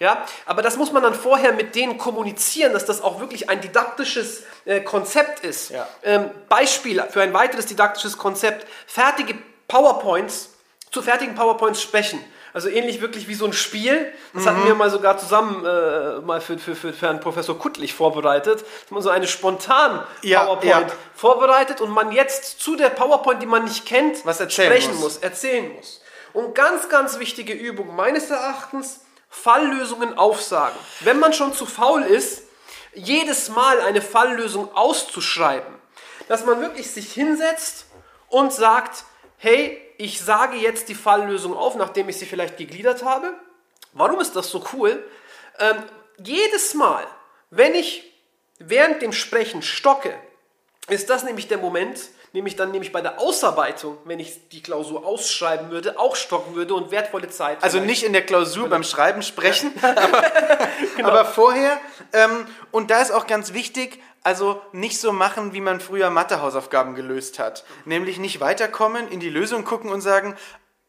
[0.00, 3.60] Ja, aber das muss man dann vorher mit denen kommunizieren, dass das auch wirklich ein
[3.60, 5.70] didaktisches äh, Konzept ist.
[5.70, 5.86] Ja.
[6.02, 9.34] Ähm, Beispiel für ein weiteres didaktisches Konzept: fertige
[9.68, 10.50] PowerPoints
[10.90, 12.22] zu fertigen PowerPoints sprechen.
[12.54, 14.12] Also ähnlich wirklich wie so ein Spiel.
[14.34, 14.48] Das Mhm.
[14.50, 18.60] hatten wir mal sogar zusammen äh, mal für, für, für, für Herrn Professor Kuttlich vorbereitet.
[18.82, 20.96] Dass man so eine spontan Ja, PowerPoint ja.
[21.14, 25.00] vorbereitet und man jetzt zu der PowerPoint, die man nicht kennt, Was erzählen sprechen muss.
[25.02, 26.01] muss, erzählen muss.
[26.32, 30.78] Und ganz, ganz wichtige Übung meines Erachtens, Falllösungen aufsagen.
[31.00, 32.42] Wenn man schon zu faul ist,
[32.94, 35.74] jedes Mal eine Falllösung auszuschreiben,
[36.28, 37.86] dass man wirklich sich hinsetzt
[38.28, 39.04] und sagt,
[39.38, 43.34] hey, ich sage jetzt die Falllösung auf, nachdem ich sie vielleicht gegliedert habe.
[43.92, 45.02] Warum ist das so cool?
[45.58, 45.82] Ähm,
[46.18, 47.06] jedes Mal,
[47.50, 48.12] wenn ich
[48.58, 50.14] während dem Sprechen stocke,
[50.88, 52.00] ist das nämlich der Moment,
[52.32, 56.74] nämlich dann nämlich bei der Ausarbeitung, wenn ich die Klausur ausschreiben würde, auch stocken würde
[56.74, 57.62] und wertvolle Zeit.
[57.62, 60.24] Also nicht in der Klausur beim Schreiben sprechen, aber,
[61.02, 61.78] aber vorher.
[62.12, 66.94] Ähm, und da ist auch ganz wichtig, also nicht so machen, wie man früher Mathehausaufgaben
[66.94, 67.64] gelöst hat.
[67.84, 70.36] Nämlich nicht weiterkommen, in die Lösung gucken und sagen,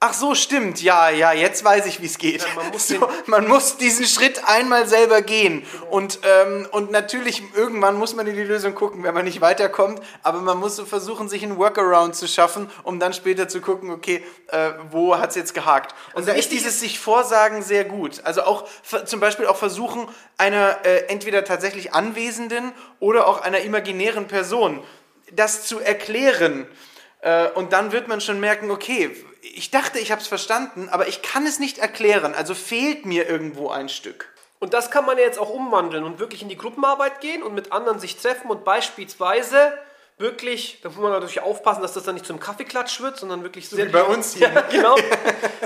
[0.05, 0.81] Ach so, stimmt.
[0.81, 2.41] Ja, ja, jetzt weiß ich, wie es geht.
[2.41, 5.65] Ja, man, muss so, man, muss diesen Schritt einmal selber gehen.
[5.91, 10.01] Und, ähm, und natürlich, irgendwann muss man in die Lösung gucken, wenn man nicht weiterkommt.
[10.21, 13.91] Aber man muss so versuchen, sich einen Workaround zu schaffen, um dann später zu gucken,
[13.91, 15.95] okay, äh, wo hat es jetzt gehakt.
[16.09, 18.25] Und also da ist dieses sich Vorsagen sehr gut.
[18.25, 18.65] Also auch
[19.05, 24.83] zum Beispiel auch versuchen, einer äh, entweder tatsächlich Anwesenden oder auch einer imaginären Person
[25.31, 26.67] das zu erklären.
[27.21, 31.07] Äh, und dann wird man schon merken, okay, ich dachte, ich habe es verstanden, aber
[31.07, 32.33] ich kann es nicht erklären.
[32.33, 34.29] Also fehlt mir irgendwo ein Stück.
[34.59, 37.73] Und das kann man jetzt auch umwandeln und wirklich in die Gruppenarbeit gehen und mit
[37.73, 39.77] anderen sich treffen und beispielsweise
[40.17, 43.67] wirklich, da muss man natürlich aufpassen, dass das dann nicht zum Kaffeeklatsch wird, sondern wirklich
[43.67, 44.53] so wie bei uns hier.
[44.53, 44.95] Ja, genau.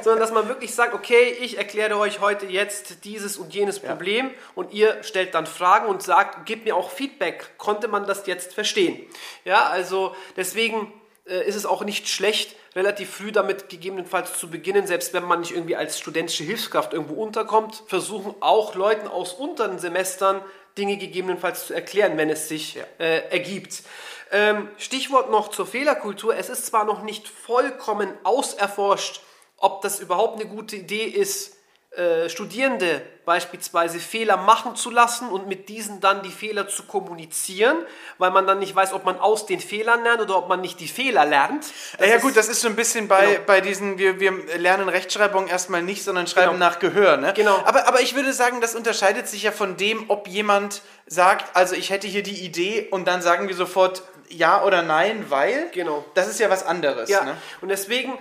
[0.01, 4.27] sondern dass man wirklich sagt, okay, ich erkläre euch heute jetzt dieses und jenes Problem
[4.27, 4.33] ja.
[4.55, 7.57] und ihr stellt dann Fragen und sagt, gebt mir auch Feedback.
[7.59, 9.05] Konnte man das jetzt verstehen?
[9.45, 10.91] Ja, also deswegen
[11.33, 15.51] ist es auch nicht schlecht, relativ früh damit gegebenenfalls zu beginnen, selbst wenn man nicht
[15.51, 20.41] irgendwie als studentische Hilfskraft irgendwo unterkommt, versuchen auch Leuten aus unteren Semestern
[20.77, 22.83] Dinge gegebenenfalls zu erklären, wenn es sich ja.
[22.99, 23.83] äh, ergibt.
[24.31, 26.35] Ähm, Stichwort noch zur Fehlerkultur.
[26.35, 29.21] Es ist zwar noch nicht vollkommen auserforscht,
[29.57, 31.56] ob das überhaupt eine gute Idee ist,
[31.91, 37.75] äh, Studierende beispielsweise Fehler machen zu lassen und mit diesen dann die Fehler zu kommunizieren,
[38.19, 40.79] weil man dann nicht weiß, ob man aus den Fehlern lernt oder ob man nicht
[40.79, 41.65] die Fehler lernt.
[41.97, 43.39] Das ja, gut, das ist so ein bisschen bei, genau.
[43.47, 46.65] bei diesen, wir, wir lernen Rechtschreibung erstmal nicht, sondern schreiben genau.
[46.65, 47.17] nach Gehör.
[47.17, 47.33] Ne?
[47.35, 47.57] Genau.
[47.65, 51.73] Aber, aber ich würde sagen, das unterscheidet sich ja von dem, ob jemand sagt, also
[51.73, 55.69] ich hätte hier die Idee und dann sagen wir sofort ja oder nein, weil.
[55.71, 56.05] Genau.
[56.13, 57.09] Das ist ja was anderes.
[57.09, 57.23] Ja.
[57.23, 57.37] Ne?
[57.61, 58.17] Und deswegen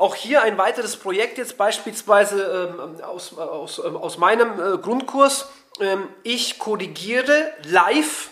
[0.00, 5.48] auch hier ein weiteres Projekt jetzt beispielsweise ähm, aus, aus, ähm, aus meinem äh, Grundkurs.
[5.78, 8.30] Ähm, ich korrigiere live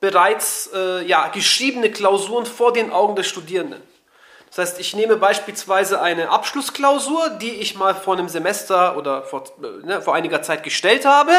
[0.00, 3.82] bereits äh, ja, geschriebene Klausuren vor den Augen der Studierenden.
[4.48, 9.44] Das heißt, ich nehme beispielsweise eine Abschlussklausur, die ich mal vor einem Semester oder vor,
[9.62, 11.32] äh, ne, vor einiger Zeit gestellt habe,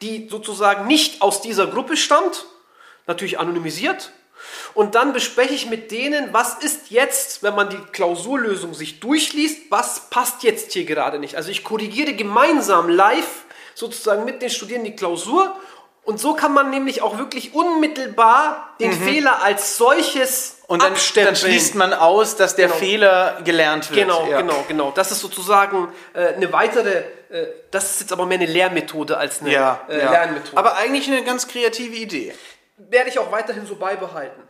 [0.00, 2.46] die sozusagen nicht aus dieser Gruppe stammt,
[3.06, 4.12] natürlich anonymisiert,
[4.74, 9.70] und dann bespreche ich mit denen, was ist jetzt, wenn man die Klausurlösung sich durchliest,
[9.70, 11.36] was passt jetzt hier gerade nicht.
[11.36, 15.56] Also ich korrigiere gemeinsam live sozusagen mit den Studierenden die Klausur
[16.02, 19.02] und so kann man nämlich auch wirklich unmittelbar den mhm.
[19.02, 22.78] Fehler als solches und dann, dann, schließt man aus, dass der genau.
[22.78, 24.00] Fehler gelernt wird.
[24.00, 24.40] Genau, ja.
[24.40, 24.92] genau, genau.
[24.92, 29.40] Das ist sozusagen äh, eine weitere, äh, das ist jetzt aber mehr eine Lehrmethode als
[29.40, 30.10] eine ja, äh, ja.
[30.10, 30.56] Lernmethode.
[30.56, 32.34] Aber eigentlich eine ganz kreative Idee
[32.88, 34.42] werde ich auch weiterhin so beibehalten.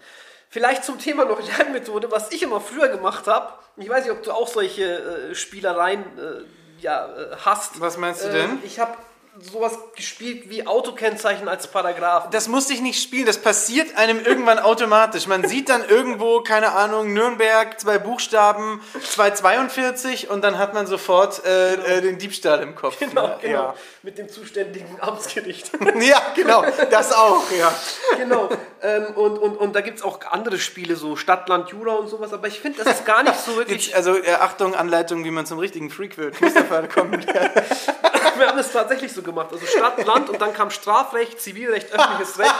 [0.49, 3.53] Vielleicht zum Thema noch Lernmethode, was ich immer früher gemacht habe.
[3.77, 7.81] Ich weiß nicht, ob du auch solche äh, Spielereien äh, ja, äh, hast.
[7.81, 8.51] Was meinst du denn?
[8.51, 8.97] Ähm, ich habe
[9.43, 12.31] sowas gespielt wie Autokennzeichen als Paragraph.
[12.31, 15.27] Das musste ich nicht spielen, das passiert einem irgendwann automatisch.
[15.27, 21.45] Man sieht dann irgendwo, keine Ahnung, Nürnberg, zwei Buchstaben, 242 und dann hat man sofort
[21.45, 21.87] äh, genau.
[21.87, 22.99] äh, den Diebstahl im Kopf.
[22.99, 23.39] Genau, ne?
[23.41, 23.63] genau.
[23.63, 23.75] Ja.
[24.03, 25.71] Mit dem zuständigen Amtsgericht.
[26.01, 27.73] ja, genau, das auch, ja.
[28.17, 28.49] Genau.
[28.83, 32.33] Ähm, und, und, und da gibt es auch andere Spiele, so Stadtland, Jura und sowas,
[32.33, 33.89] aber ich finde, das ist gar nicht so wirklich.
[33.89, 36.41] Jetzt, also, äh, Achtung, Anleitung, wie man zum richtigen Freak wird.
[36.41, 37.13] Mustafa, komm.
[38.41, 39.30] Wir haben es tatsächlich so gemacht.
[39.39, 42.55] Also Stadt, Land und dann kam Strafrecht, Zivilrecht, öffentliches Recht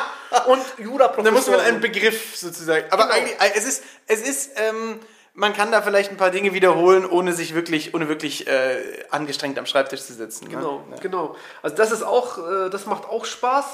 [0.47, 1.09] und Jura.
[1.09, 2.85] Da muss man einen Begriff sozusagen.
[2.91, 3.15] Aber genau.
[3.15, 5.01] eigentlich, äh, es ist, es ist, ähm,
[5.35, 9.59] man kann da vielleicht ein paar Dinge wiederholen, ohne sich wirklich, ohne wirklich äh, angestrengt
[9.59, 10.45] am Schreibtisch zu sitzen.
[10.45, 10.57] Ne?
[10.57, 10.97] Genau, ne?
[11.01, 11.37] genau.
[11.63, 13.65] Also das ist auch, äh, das macht auch Spaß.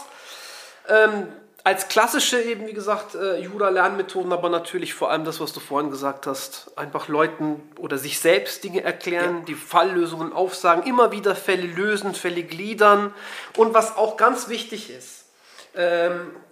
[0.88, 1.28] Ähm,
[1.66, 5.90] als klassische eben, wie gesagt, äh, Jura-Lernmethoden, aber natürlich vor allem das, was du vorhin
[5.90, 9.44] gesagt hast, einfach Leuten oder sich selbst Dinge erklären, ja.
[9.46, 13.12] die Falllösungen aufsagen, immer wieder Fälle lösen, Fälle gliedern
[13.56, 15.24] und was auch ganz wichtig ist,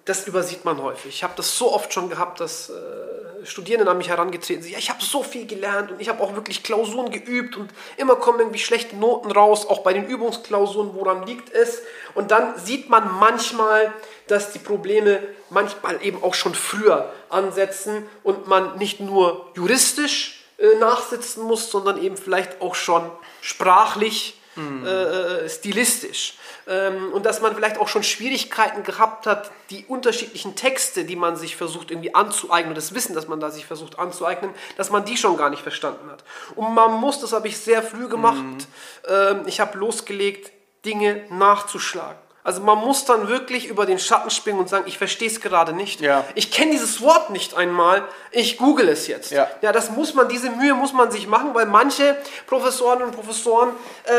[0.04, 1.14] das übersieht man häufig.
[1.14, 4.72] Ich habe das so oft schon gehabt, dass äh, Studierende an mich herangetreten sind.
[4.72, 8.16] Ja, ich habe so viel gelernt und ich habe auch wirklich Klausuren geübt und immer
[8.16, 11.82] kommen irgendwie schlechte Noten raus, auch bei den Übungsklausuren, woran liegt es?
[12.14, 13.92] Und dann sieht man manchmal,
[14.26, 20.78] dass die Probleme manchmal eben auch schon früher ansetzen und man nicht nur juristisch äh,
[20.78, 23.10] nachsitzen muss, sondern eben vielleicht auch schon
[23.40, 24.86] sprachlich, mhm.
[24.86, 26.34] äh, stilistisch.
[26.66, 31.36] Ähm, und dass man vielleicht auch schon Schwierigkeiten gehabt hat, die unterschiedlichen Texte, die man
[31.36, 35.16] sich versucht irgendwie anzueignen, das Wissen, das man da sich versucht anzueignen, dass man die
[35.16, 36.24] schon gar nicht verstanden hat.
[36.54, 38.58] Und man muss, das habe ich sehr früh gemacht, mhm.
[39.08, 40.52] ähm, ich habe losgelegt,
[40.84, 42.18] Dinge nachzuschlagen.
[42.44, 45.72] Also man muss dann wirklich über den Schatten springen und sagen, ich verstehe es gerade
[45.72, 46.02] nicht.
[46.02, 46.26] Ja.
[46.34, 49.32] Ich kenne dieses Wort nicht einmal, ich google es jetzt.
[49.32, 49.48] Ja.
[49.62, 53.70] ja, das muss man, diese Mühe muss man sich machen, weil manche Professoren und Professoren
[54.04, 54.10] äh,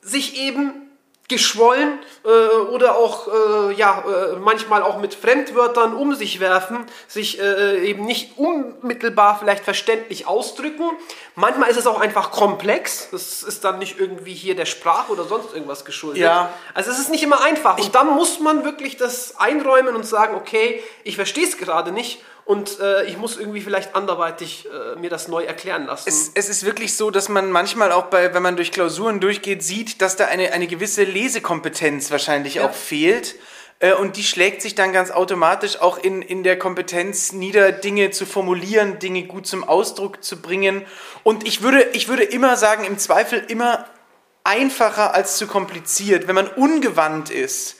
[0.00, 0.91] sich eben
[1.28, 7.40] geschwollen äh, oder auch äh, ja, äh, manchmal auch mit Fremdwörtern um sich werfen, sich
[7.40, 10.90] äh, eben nicht unmittelbar vielleicht verständlich ausdrücken.
[11.34, 13.08] Manchmal ist es auch einfach komplex.
[13.10, 16.22] Das ist dann nicht irgendwie hier der Sprache oder sonst irgendwas geschuldet.
[16.22, 16.52] Ja.
[16.74, 17.78] Also es ist nicht immer einfach.
[17.78, 22.20] Und dann muss man wirklich das einräumen und sagen, okay, ich verstehe es gerade nicht
[22.44, 26.08] und äh, ich muss irgendwie vielleicht anderweitig äh, mir das neu erklären lassen.
[26.08, 29.62] Es, es, ist wirklich so, dass man manchmal auch bei, wenn man durch Klausuren durchgeht,
[29.62, 32.66] sieht, dass da eine, eine gewisse Lesekompetenz wahrscheinlich ja.
[32.68, 33.36] auch fehlt.
[33.78, 38.10] Äh, und die schlägt sich dann ganz automatisch auch in, in der Kompetenz nieder, Dinge
[38.10, 40.84] zu formulieren, Dinge gut zum Ausdruck zu bringen.
[41.22, 43.86] Und ich würde, ich würde immer sagen, im Zweifel immer
[44.44, 46.26] einfacher als zu kompliziert.
[46.26, 47.76] Wenn man ungewandt ist,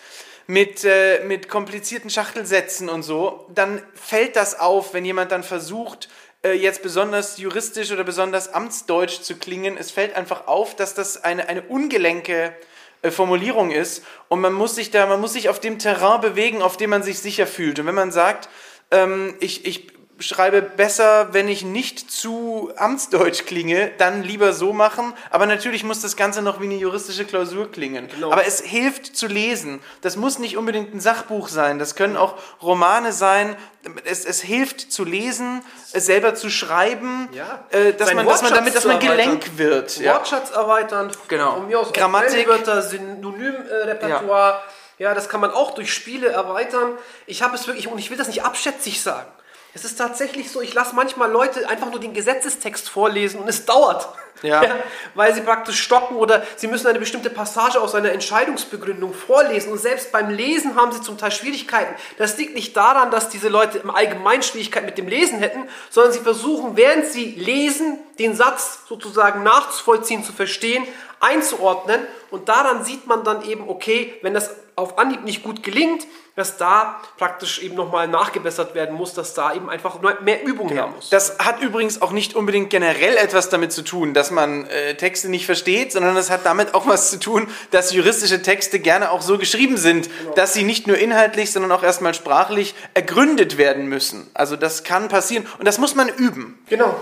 [0.53, 6.11] mit, äh, mit komplizierten Schachtelsätzen und so, dann fällt das auf, wenn jemand dann versucht,
[6.45, 9.79] äh, jetzt besonders juristisch oder besonders amtsdeutsch zu klingen.
[9.79, 12.55] Es fällt einfach auf, dass das eine, eine ungelenke
[13.01, 16.61] äh, Formulierung ist und man muss sich da, man muss sich auf dem Terrain bewegen,
[16.61, 17.79] auf dem man sich sicher fühlt.
[17.79, 18.51] Und wenn man sagt,
[18.91, 19.92] ähm, ich, ich
[20.23, 25.15] schreibe besser, wenn ich nicht zu amtsdeutsch klinge, dann lieber so machen.
[25.31, 28.09] Aber natürlich muss das Ganze noch wie eine juristische Klausur klingen.
[28.09, 28.33] Genau.
[28.33, 29.81] Aber es hilft zu lesen.
[30.01, 31.79] Das muss nicht unbedingt ein Sachbuch sein.
[31.79, 33.57] Das können auch Romane sein.
[34.05, 35.63] Es, es hilft zu lesen,
[35.93, 37.65] es selber zu schreiben, ja.
[37.71, 39.99] äh, dass, man, dass man damit, dass man gelenk wird.
[39.99, 40.15] Ja.
[40.15, 41.11] Wortschatz erweitern.
[41.29, 41.55] Genau.
[41.55, 42.47] Von mir aus Grammatik.
[42.47, 44.51] Wörter, Synonymrepertoire.
[44.53, 44.63] Ja.
[44.99, 46.97] Ja, das kann man auch durch Spiele erweitern.
[47.27, 49.27] Ich habe es wirklich, und ich will das nicht abschätzig sagen.
[49.75, 53.65] Es ist tatsächlich so, ich lasse manchmal Leute einfach nur den Gesetzestext vorlesen und es
[53.65, 54.09] dauert.
[54.43, 54.63] Ja.
[54.63, 54.77] ja.
[55.15, 59.79] weil sie praktisch stocken oder sie müssen eine bestimmte Passage aus einer Entscheidungsbegründung vorlesen und
[59.79, 61.95] selbst beim Lesen haben sie zum Teil Schwierigkeiten.
[62.19, 66.13] Das liegt nicht daran, dass diese Leute im Allgemeinen Schwierigkeiten mit dem Lesen hätten, sondern
[66.13, 70.85] sie versuchen, während sie lesen, den Satz sozusagen nachzuvollziehen, zu verstehen,
[71.21, 76.07] einzuordnen und daran sieht man dann eben, okay, wenn das auf Anhieb nicht gut gelingt,
[76.35, 80.87] dass da praktisch eben nochmal nachgebessert werden muss, dass da eben einfach mehr Übung her
[80.87, 81.11] muss.
[81.11, 85.29] Das hat übrigens auch nicht unbedingt generell etwas damit zu tun, dass man äh, Texte
[85.29, 89.23] nicht versteht, sondern es hat damit auch was zu tun, dass juristische Texte gerne auch
[89.23, 90.35] so geschrieben sind, genau.
[90.35, 94.31] dass sie nicht nur inhaltlich, sondern auch erstmal sprachlich ergründet werden müssen.
[94.35, 96.63] Also das kann passieren und das muss man üben.
[96.69, 97.01] Genau.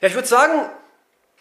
[0.00, 0.68] Ja, ich würde sagen,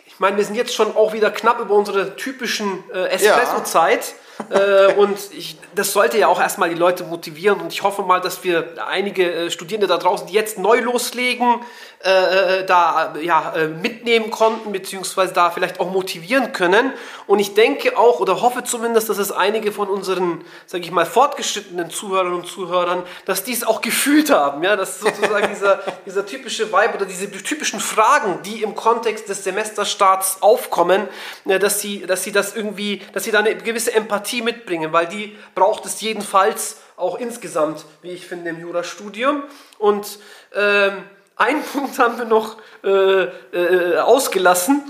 [0.05, 4.01] ich meine, wir sind jetzt schon auch wieder knapp über unsere typischen äh, Espresso-Zeit.
[4.07, 4.13] Ja.
[4.49, 7.59] Äh, und ich, das sollte ja auch erstmal die Leute motivieren.
[7.59, 11.61] Und ich hoffe mal, dass wir einige äh, Studierende da draußen, die jetzt neu loslegen,
[12.03, 16.93] äh, äh, da ja, äh, mitnehmen konnten, beziehungsweise da vielleicht auch motivieren können.
[17.25, 21.07] Und ich denke auch oder hoffe zumindest, dass es einige von unseren, sage ich mal,
[21.07, 24.63] fortgeschrittenen Zuhörern und Zuhörern, dass die es auch gefühlt haben.
[24.63, 29.43] Ja, dass sozusagen dieser, dieser typische Vibe oder diese typischen Fragen, die im Kontext des
[29.43, 31.07] Semesterstarts aufkommen,
[31.45, 35.37] dass sie, dass sie das irgendwie, dass sie da eine gewisse Empathie mitbringen, weil die
[35.55, 39.43] braucht es jedenfalls auch insgesamt, wie ich finde, im Jurastudium.
[39.77, 40.19] Und
[40.55, 41.03] ähm,
[41.35, 44.83] einen Punkt haben wir noch äh, äh, ausgelassen.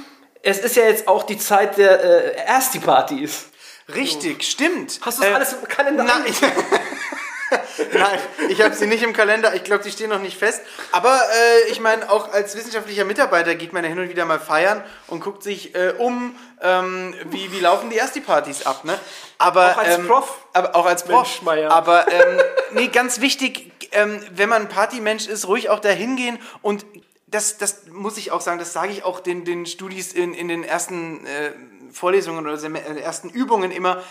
[0.44, 3.48] Es ist ja jetzt auch die Zeit der äh, Ersti-Partys.
[3.94, 4.52] Richtig, so.
[4.52, 5.00] stimmt.
[5.02, 6.04] Hast du das äh, alles im Kalender?
[6.04, 6.24] Nein.
[7.93, 8.20] Nein,
[8.50, 9.56] ich habe sie nicht im Kalender.
[9.56, 10.62] Ich glaube, die stehen noch nicht fest.
[10.91, 14.39] Aber äh, ich meine, auch als wissenschaftlicher Mitarbeiter geht man ja hin und wieder mal
[14.39, 18.84] feiern und guckt sich äh, um, ähm, wie, wie laufen die Ersti-Partys ab.
[18.84, 18.98] Ne?
[19.38, 20.41] Aber, auch als ähm, Prof.
[20.54, 21.41] Aber, auch als Prof.
[21.43, 22.41] Mensch, aber ähm,
[22.72, 26.86] nee, ganz wichtig, ähm, wenn man Partymensch ist, ruhig auch da hingehen und
[27.28, 30.48] das, das muss ich auch sagen, das sage ich auch den, den Studis in, in
[30.48, 31.52] den ersten äh,
[31.91, 34.02] Vorlesungen oder äh, ersten Übungen immer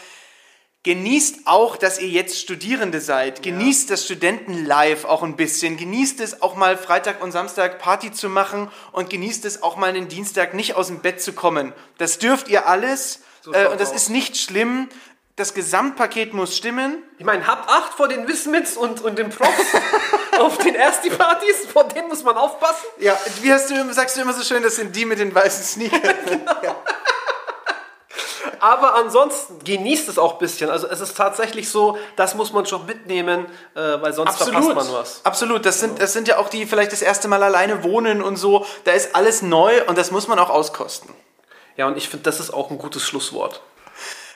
[0.87, 3.43] Genießt auch, dass ihr jetzt Studierende seid.
[3.43, 3.95] Genießt ja.
[3.95, 5.77] das Studentenlife auch ein bisschen.
[5.77, 9.89] Genießt es auch mal Freitag und Samstag Party zu machen und genießt es auch mal
[9.89, 11.73] einen Dienstag nicht aus dem Bett zu kommen.
[11.99, 13.97] Das dürft ihr alles so äh, und das aus.
[13.97, 14.89] ist nicht schlimm.
[15.35, 17.03] Das Gesamtpaket muss stimmen.
[17.19, 19.67] Ich meine, habt Acht vor den Wismits und, und den Profs
[20.39, 22.87] auf den Ersti-Partys, vor denen muss man aufpassen.
[23.01, 25.65] Ja, wie hast du, sagst du immer so schön, das sind die mit den weißen
[25.65, 26.15] Sneakers.
[26.29, 26.53] genau.
[26.63, 26.77] ja.
[28.61, 30.71] Aber ansonsten genießt es auch ein bisschen.
[30.71, 34.65] Also es ist tatsächlich so, das muss man schon mitnehmen, äh, weil sonst Absolut.
[34.65, 35.21] verpasst man was.
[35.25, 35.67] Absolut.
[35.67, 38.37] Das sind, das sind ja auch die, die vielleicht das erste Mal alleine wohnen und
[38.37, 38.67] so.
[38.85, 41.15] Da ist alles neu und das muss man auch auskosten.
[41.77, 43.63] Ja, und ich finde, das ist auch ein gutes Schlusswort.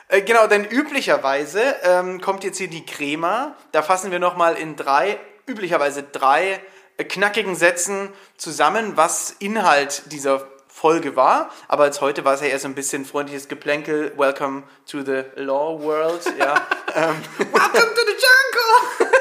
[0.09, 3.55] Äh, genau, denn üblicherweise ähm, kommt jetzt hier die Crema.
[3.73, 6.61] Da fassen wir nochmal in drei, üblicherweise drei
[6.97, 10.47] äh, knackigen Sätzen zusammen, was Inhalt dieser
[10.81, 11.51] Folge war.
[11.69, 14.15] Aber als heute war es ja eher so ein bisschen freundliches Geplänkel.
[14.17, 16.23] Welcome to the Law World.
[16.39, 16.55] Ja.
[16.95, 17.17] ähm.
[17.37, 19.11] Welcome to the jungle!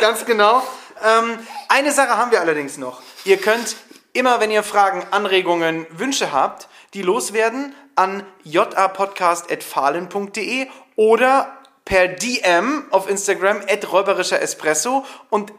[0.00, 0.64] Ganz genau.
[1.02, 1.38] Ähm,
[1.68, 3.00] eine Sache haben wir allerdings noch.
[3.24, 3.76] Ihr könnt
[4.12, 13.08] immer, wenn ihr Fragen, Anregungen, Wünsche habt, die loswerden an japodcast.fahlen.de oder per DM auf
[13.08, 15.52] Instagram at räuberischer Espresso und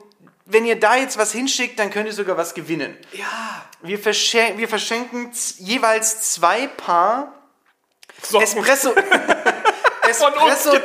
[0.51, 2.97] wenn ihr da jetzt was hinschickt, dann könnt ihr sogar was gewinnen.
[3.13, 3.65] Ja.
[3.81, 7.33] Wir, verschen wir verschenken jeweils zwei Paar
[8.21, 8.43] Socken.
[8.43, 8.93] Espresso.
[10.09, 10.71] Espresso.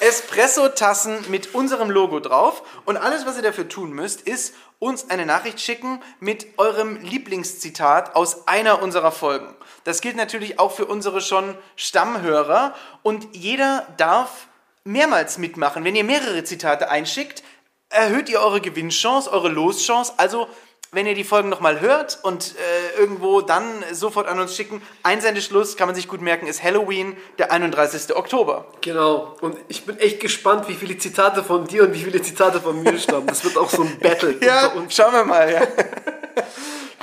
[0.00, 2.62] Espresso-Tassen mit unserem Logo drauf.
[2.84, 8.16] Und alles, was ihr dafür tun müsst, ist uns eine Nachricht schicken mit eurem Lieblingszitat
[8.16, 9.54] aus einer unserer Folgen.
[9.84, 12.74] Das gilt natürlich auch für unsere schon Stammhörer.
[13.04, 14.48] Und jeder darf
[14.82, 15.84] mehrmals mitmachen.
[15.84, 17.44] Wenn ihr mehrere Zitate einschickt,
[17.92, 20.12] erhöht ihr eure Gewinnchance, eure Loschance.
[20.16, 20.48] Also
[20.94, 25.78] wenn ihr die Folgen nochmal hört und äh, irgendwo dann sofort an uns schicken, Einsendeschluss,
[25.78, 28.14] kann man sich gut merken, ist Halloween, der 31.
[28.14, 28.66] Oktober.
[28.82, 29.34] Genau.
[29.40, 32.82] Und ich bin echt gespannt, wie viele Zitate von dir und wie viele Zitate von
[32.82, 33.26] mir stammen.
[33.26, 35.62] Das wird auch so ein Battle Ja, schauen wir mal, ja.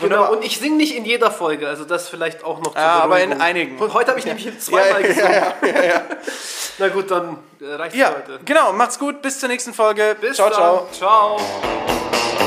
[0.02, 0.32] Genau.
[0.32, 3.20] Und ich singe nicht in jeder Folge, also das vielleicht auch noch zur Ja, aber
[3.22, 3.78] in einigen.
[3.78, 5.34] Und heute habe ich nämlich zweimal Ja, ja, gesungen.
[5.34, 6.02] ja, ja, ja.
[6.78, 8.40] Na gut, dann äh, reicht's ja, heute.
[8.46, 10.16] genau, macht's gut, bis zur nächsten Folge.
[10.20, 10.88] Bis ciao, dann.
[10.92, 11.38] ciao.
[11.38, 12.39] Ciao.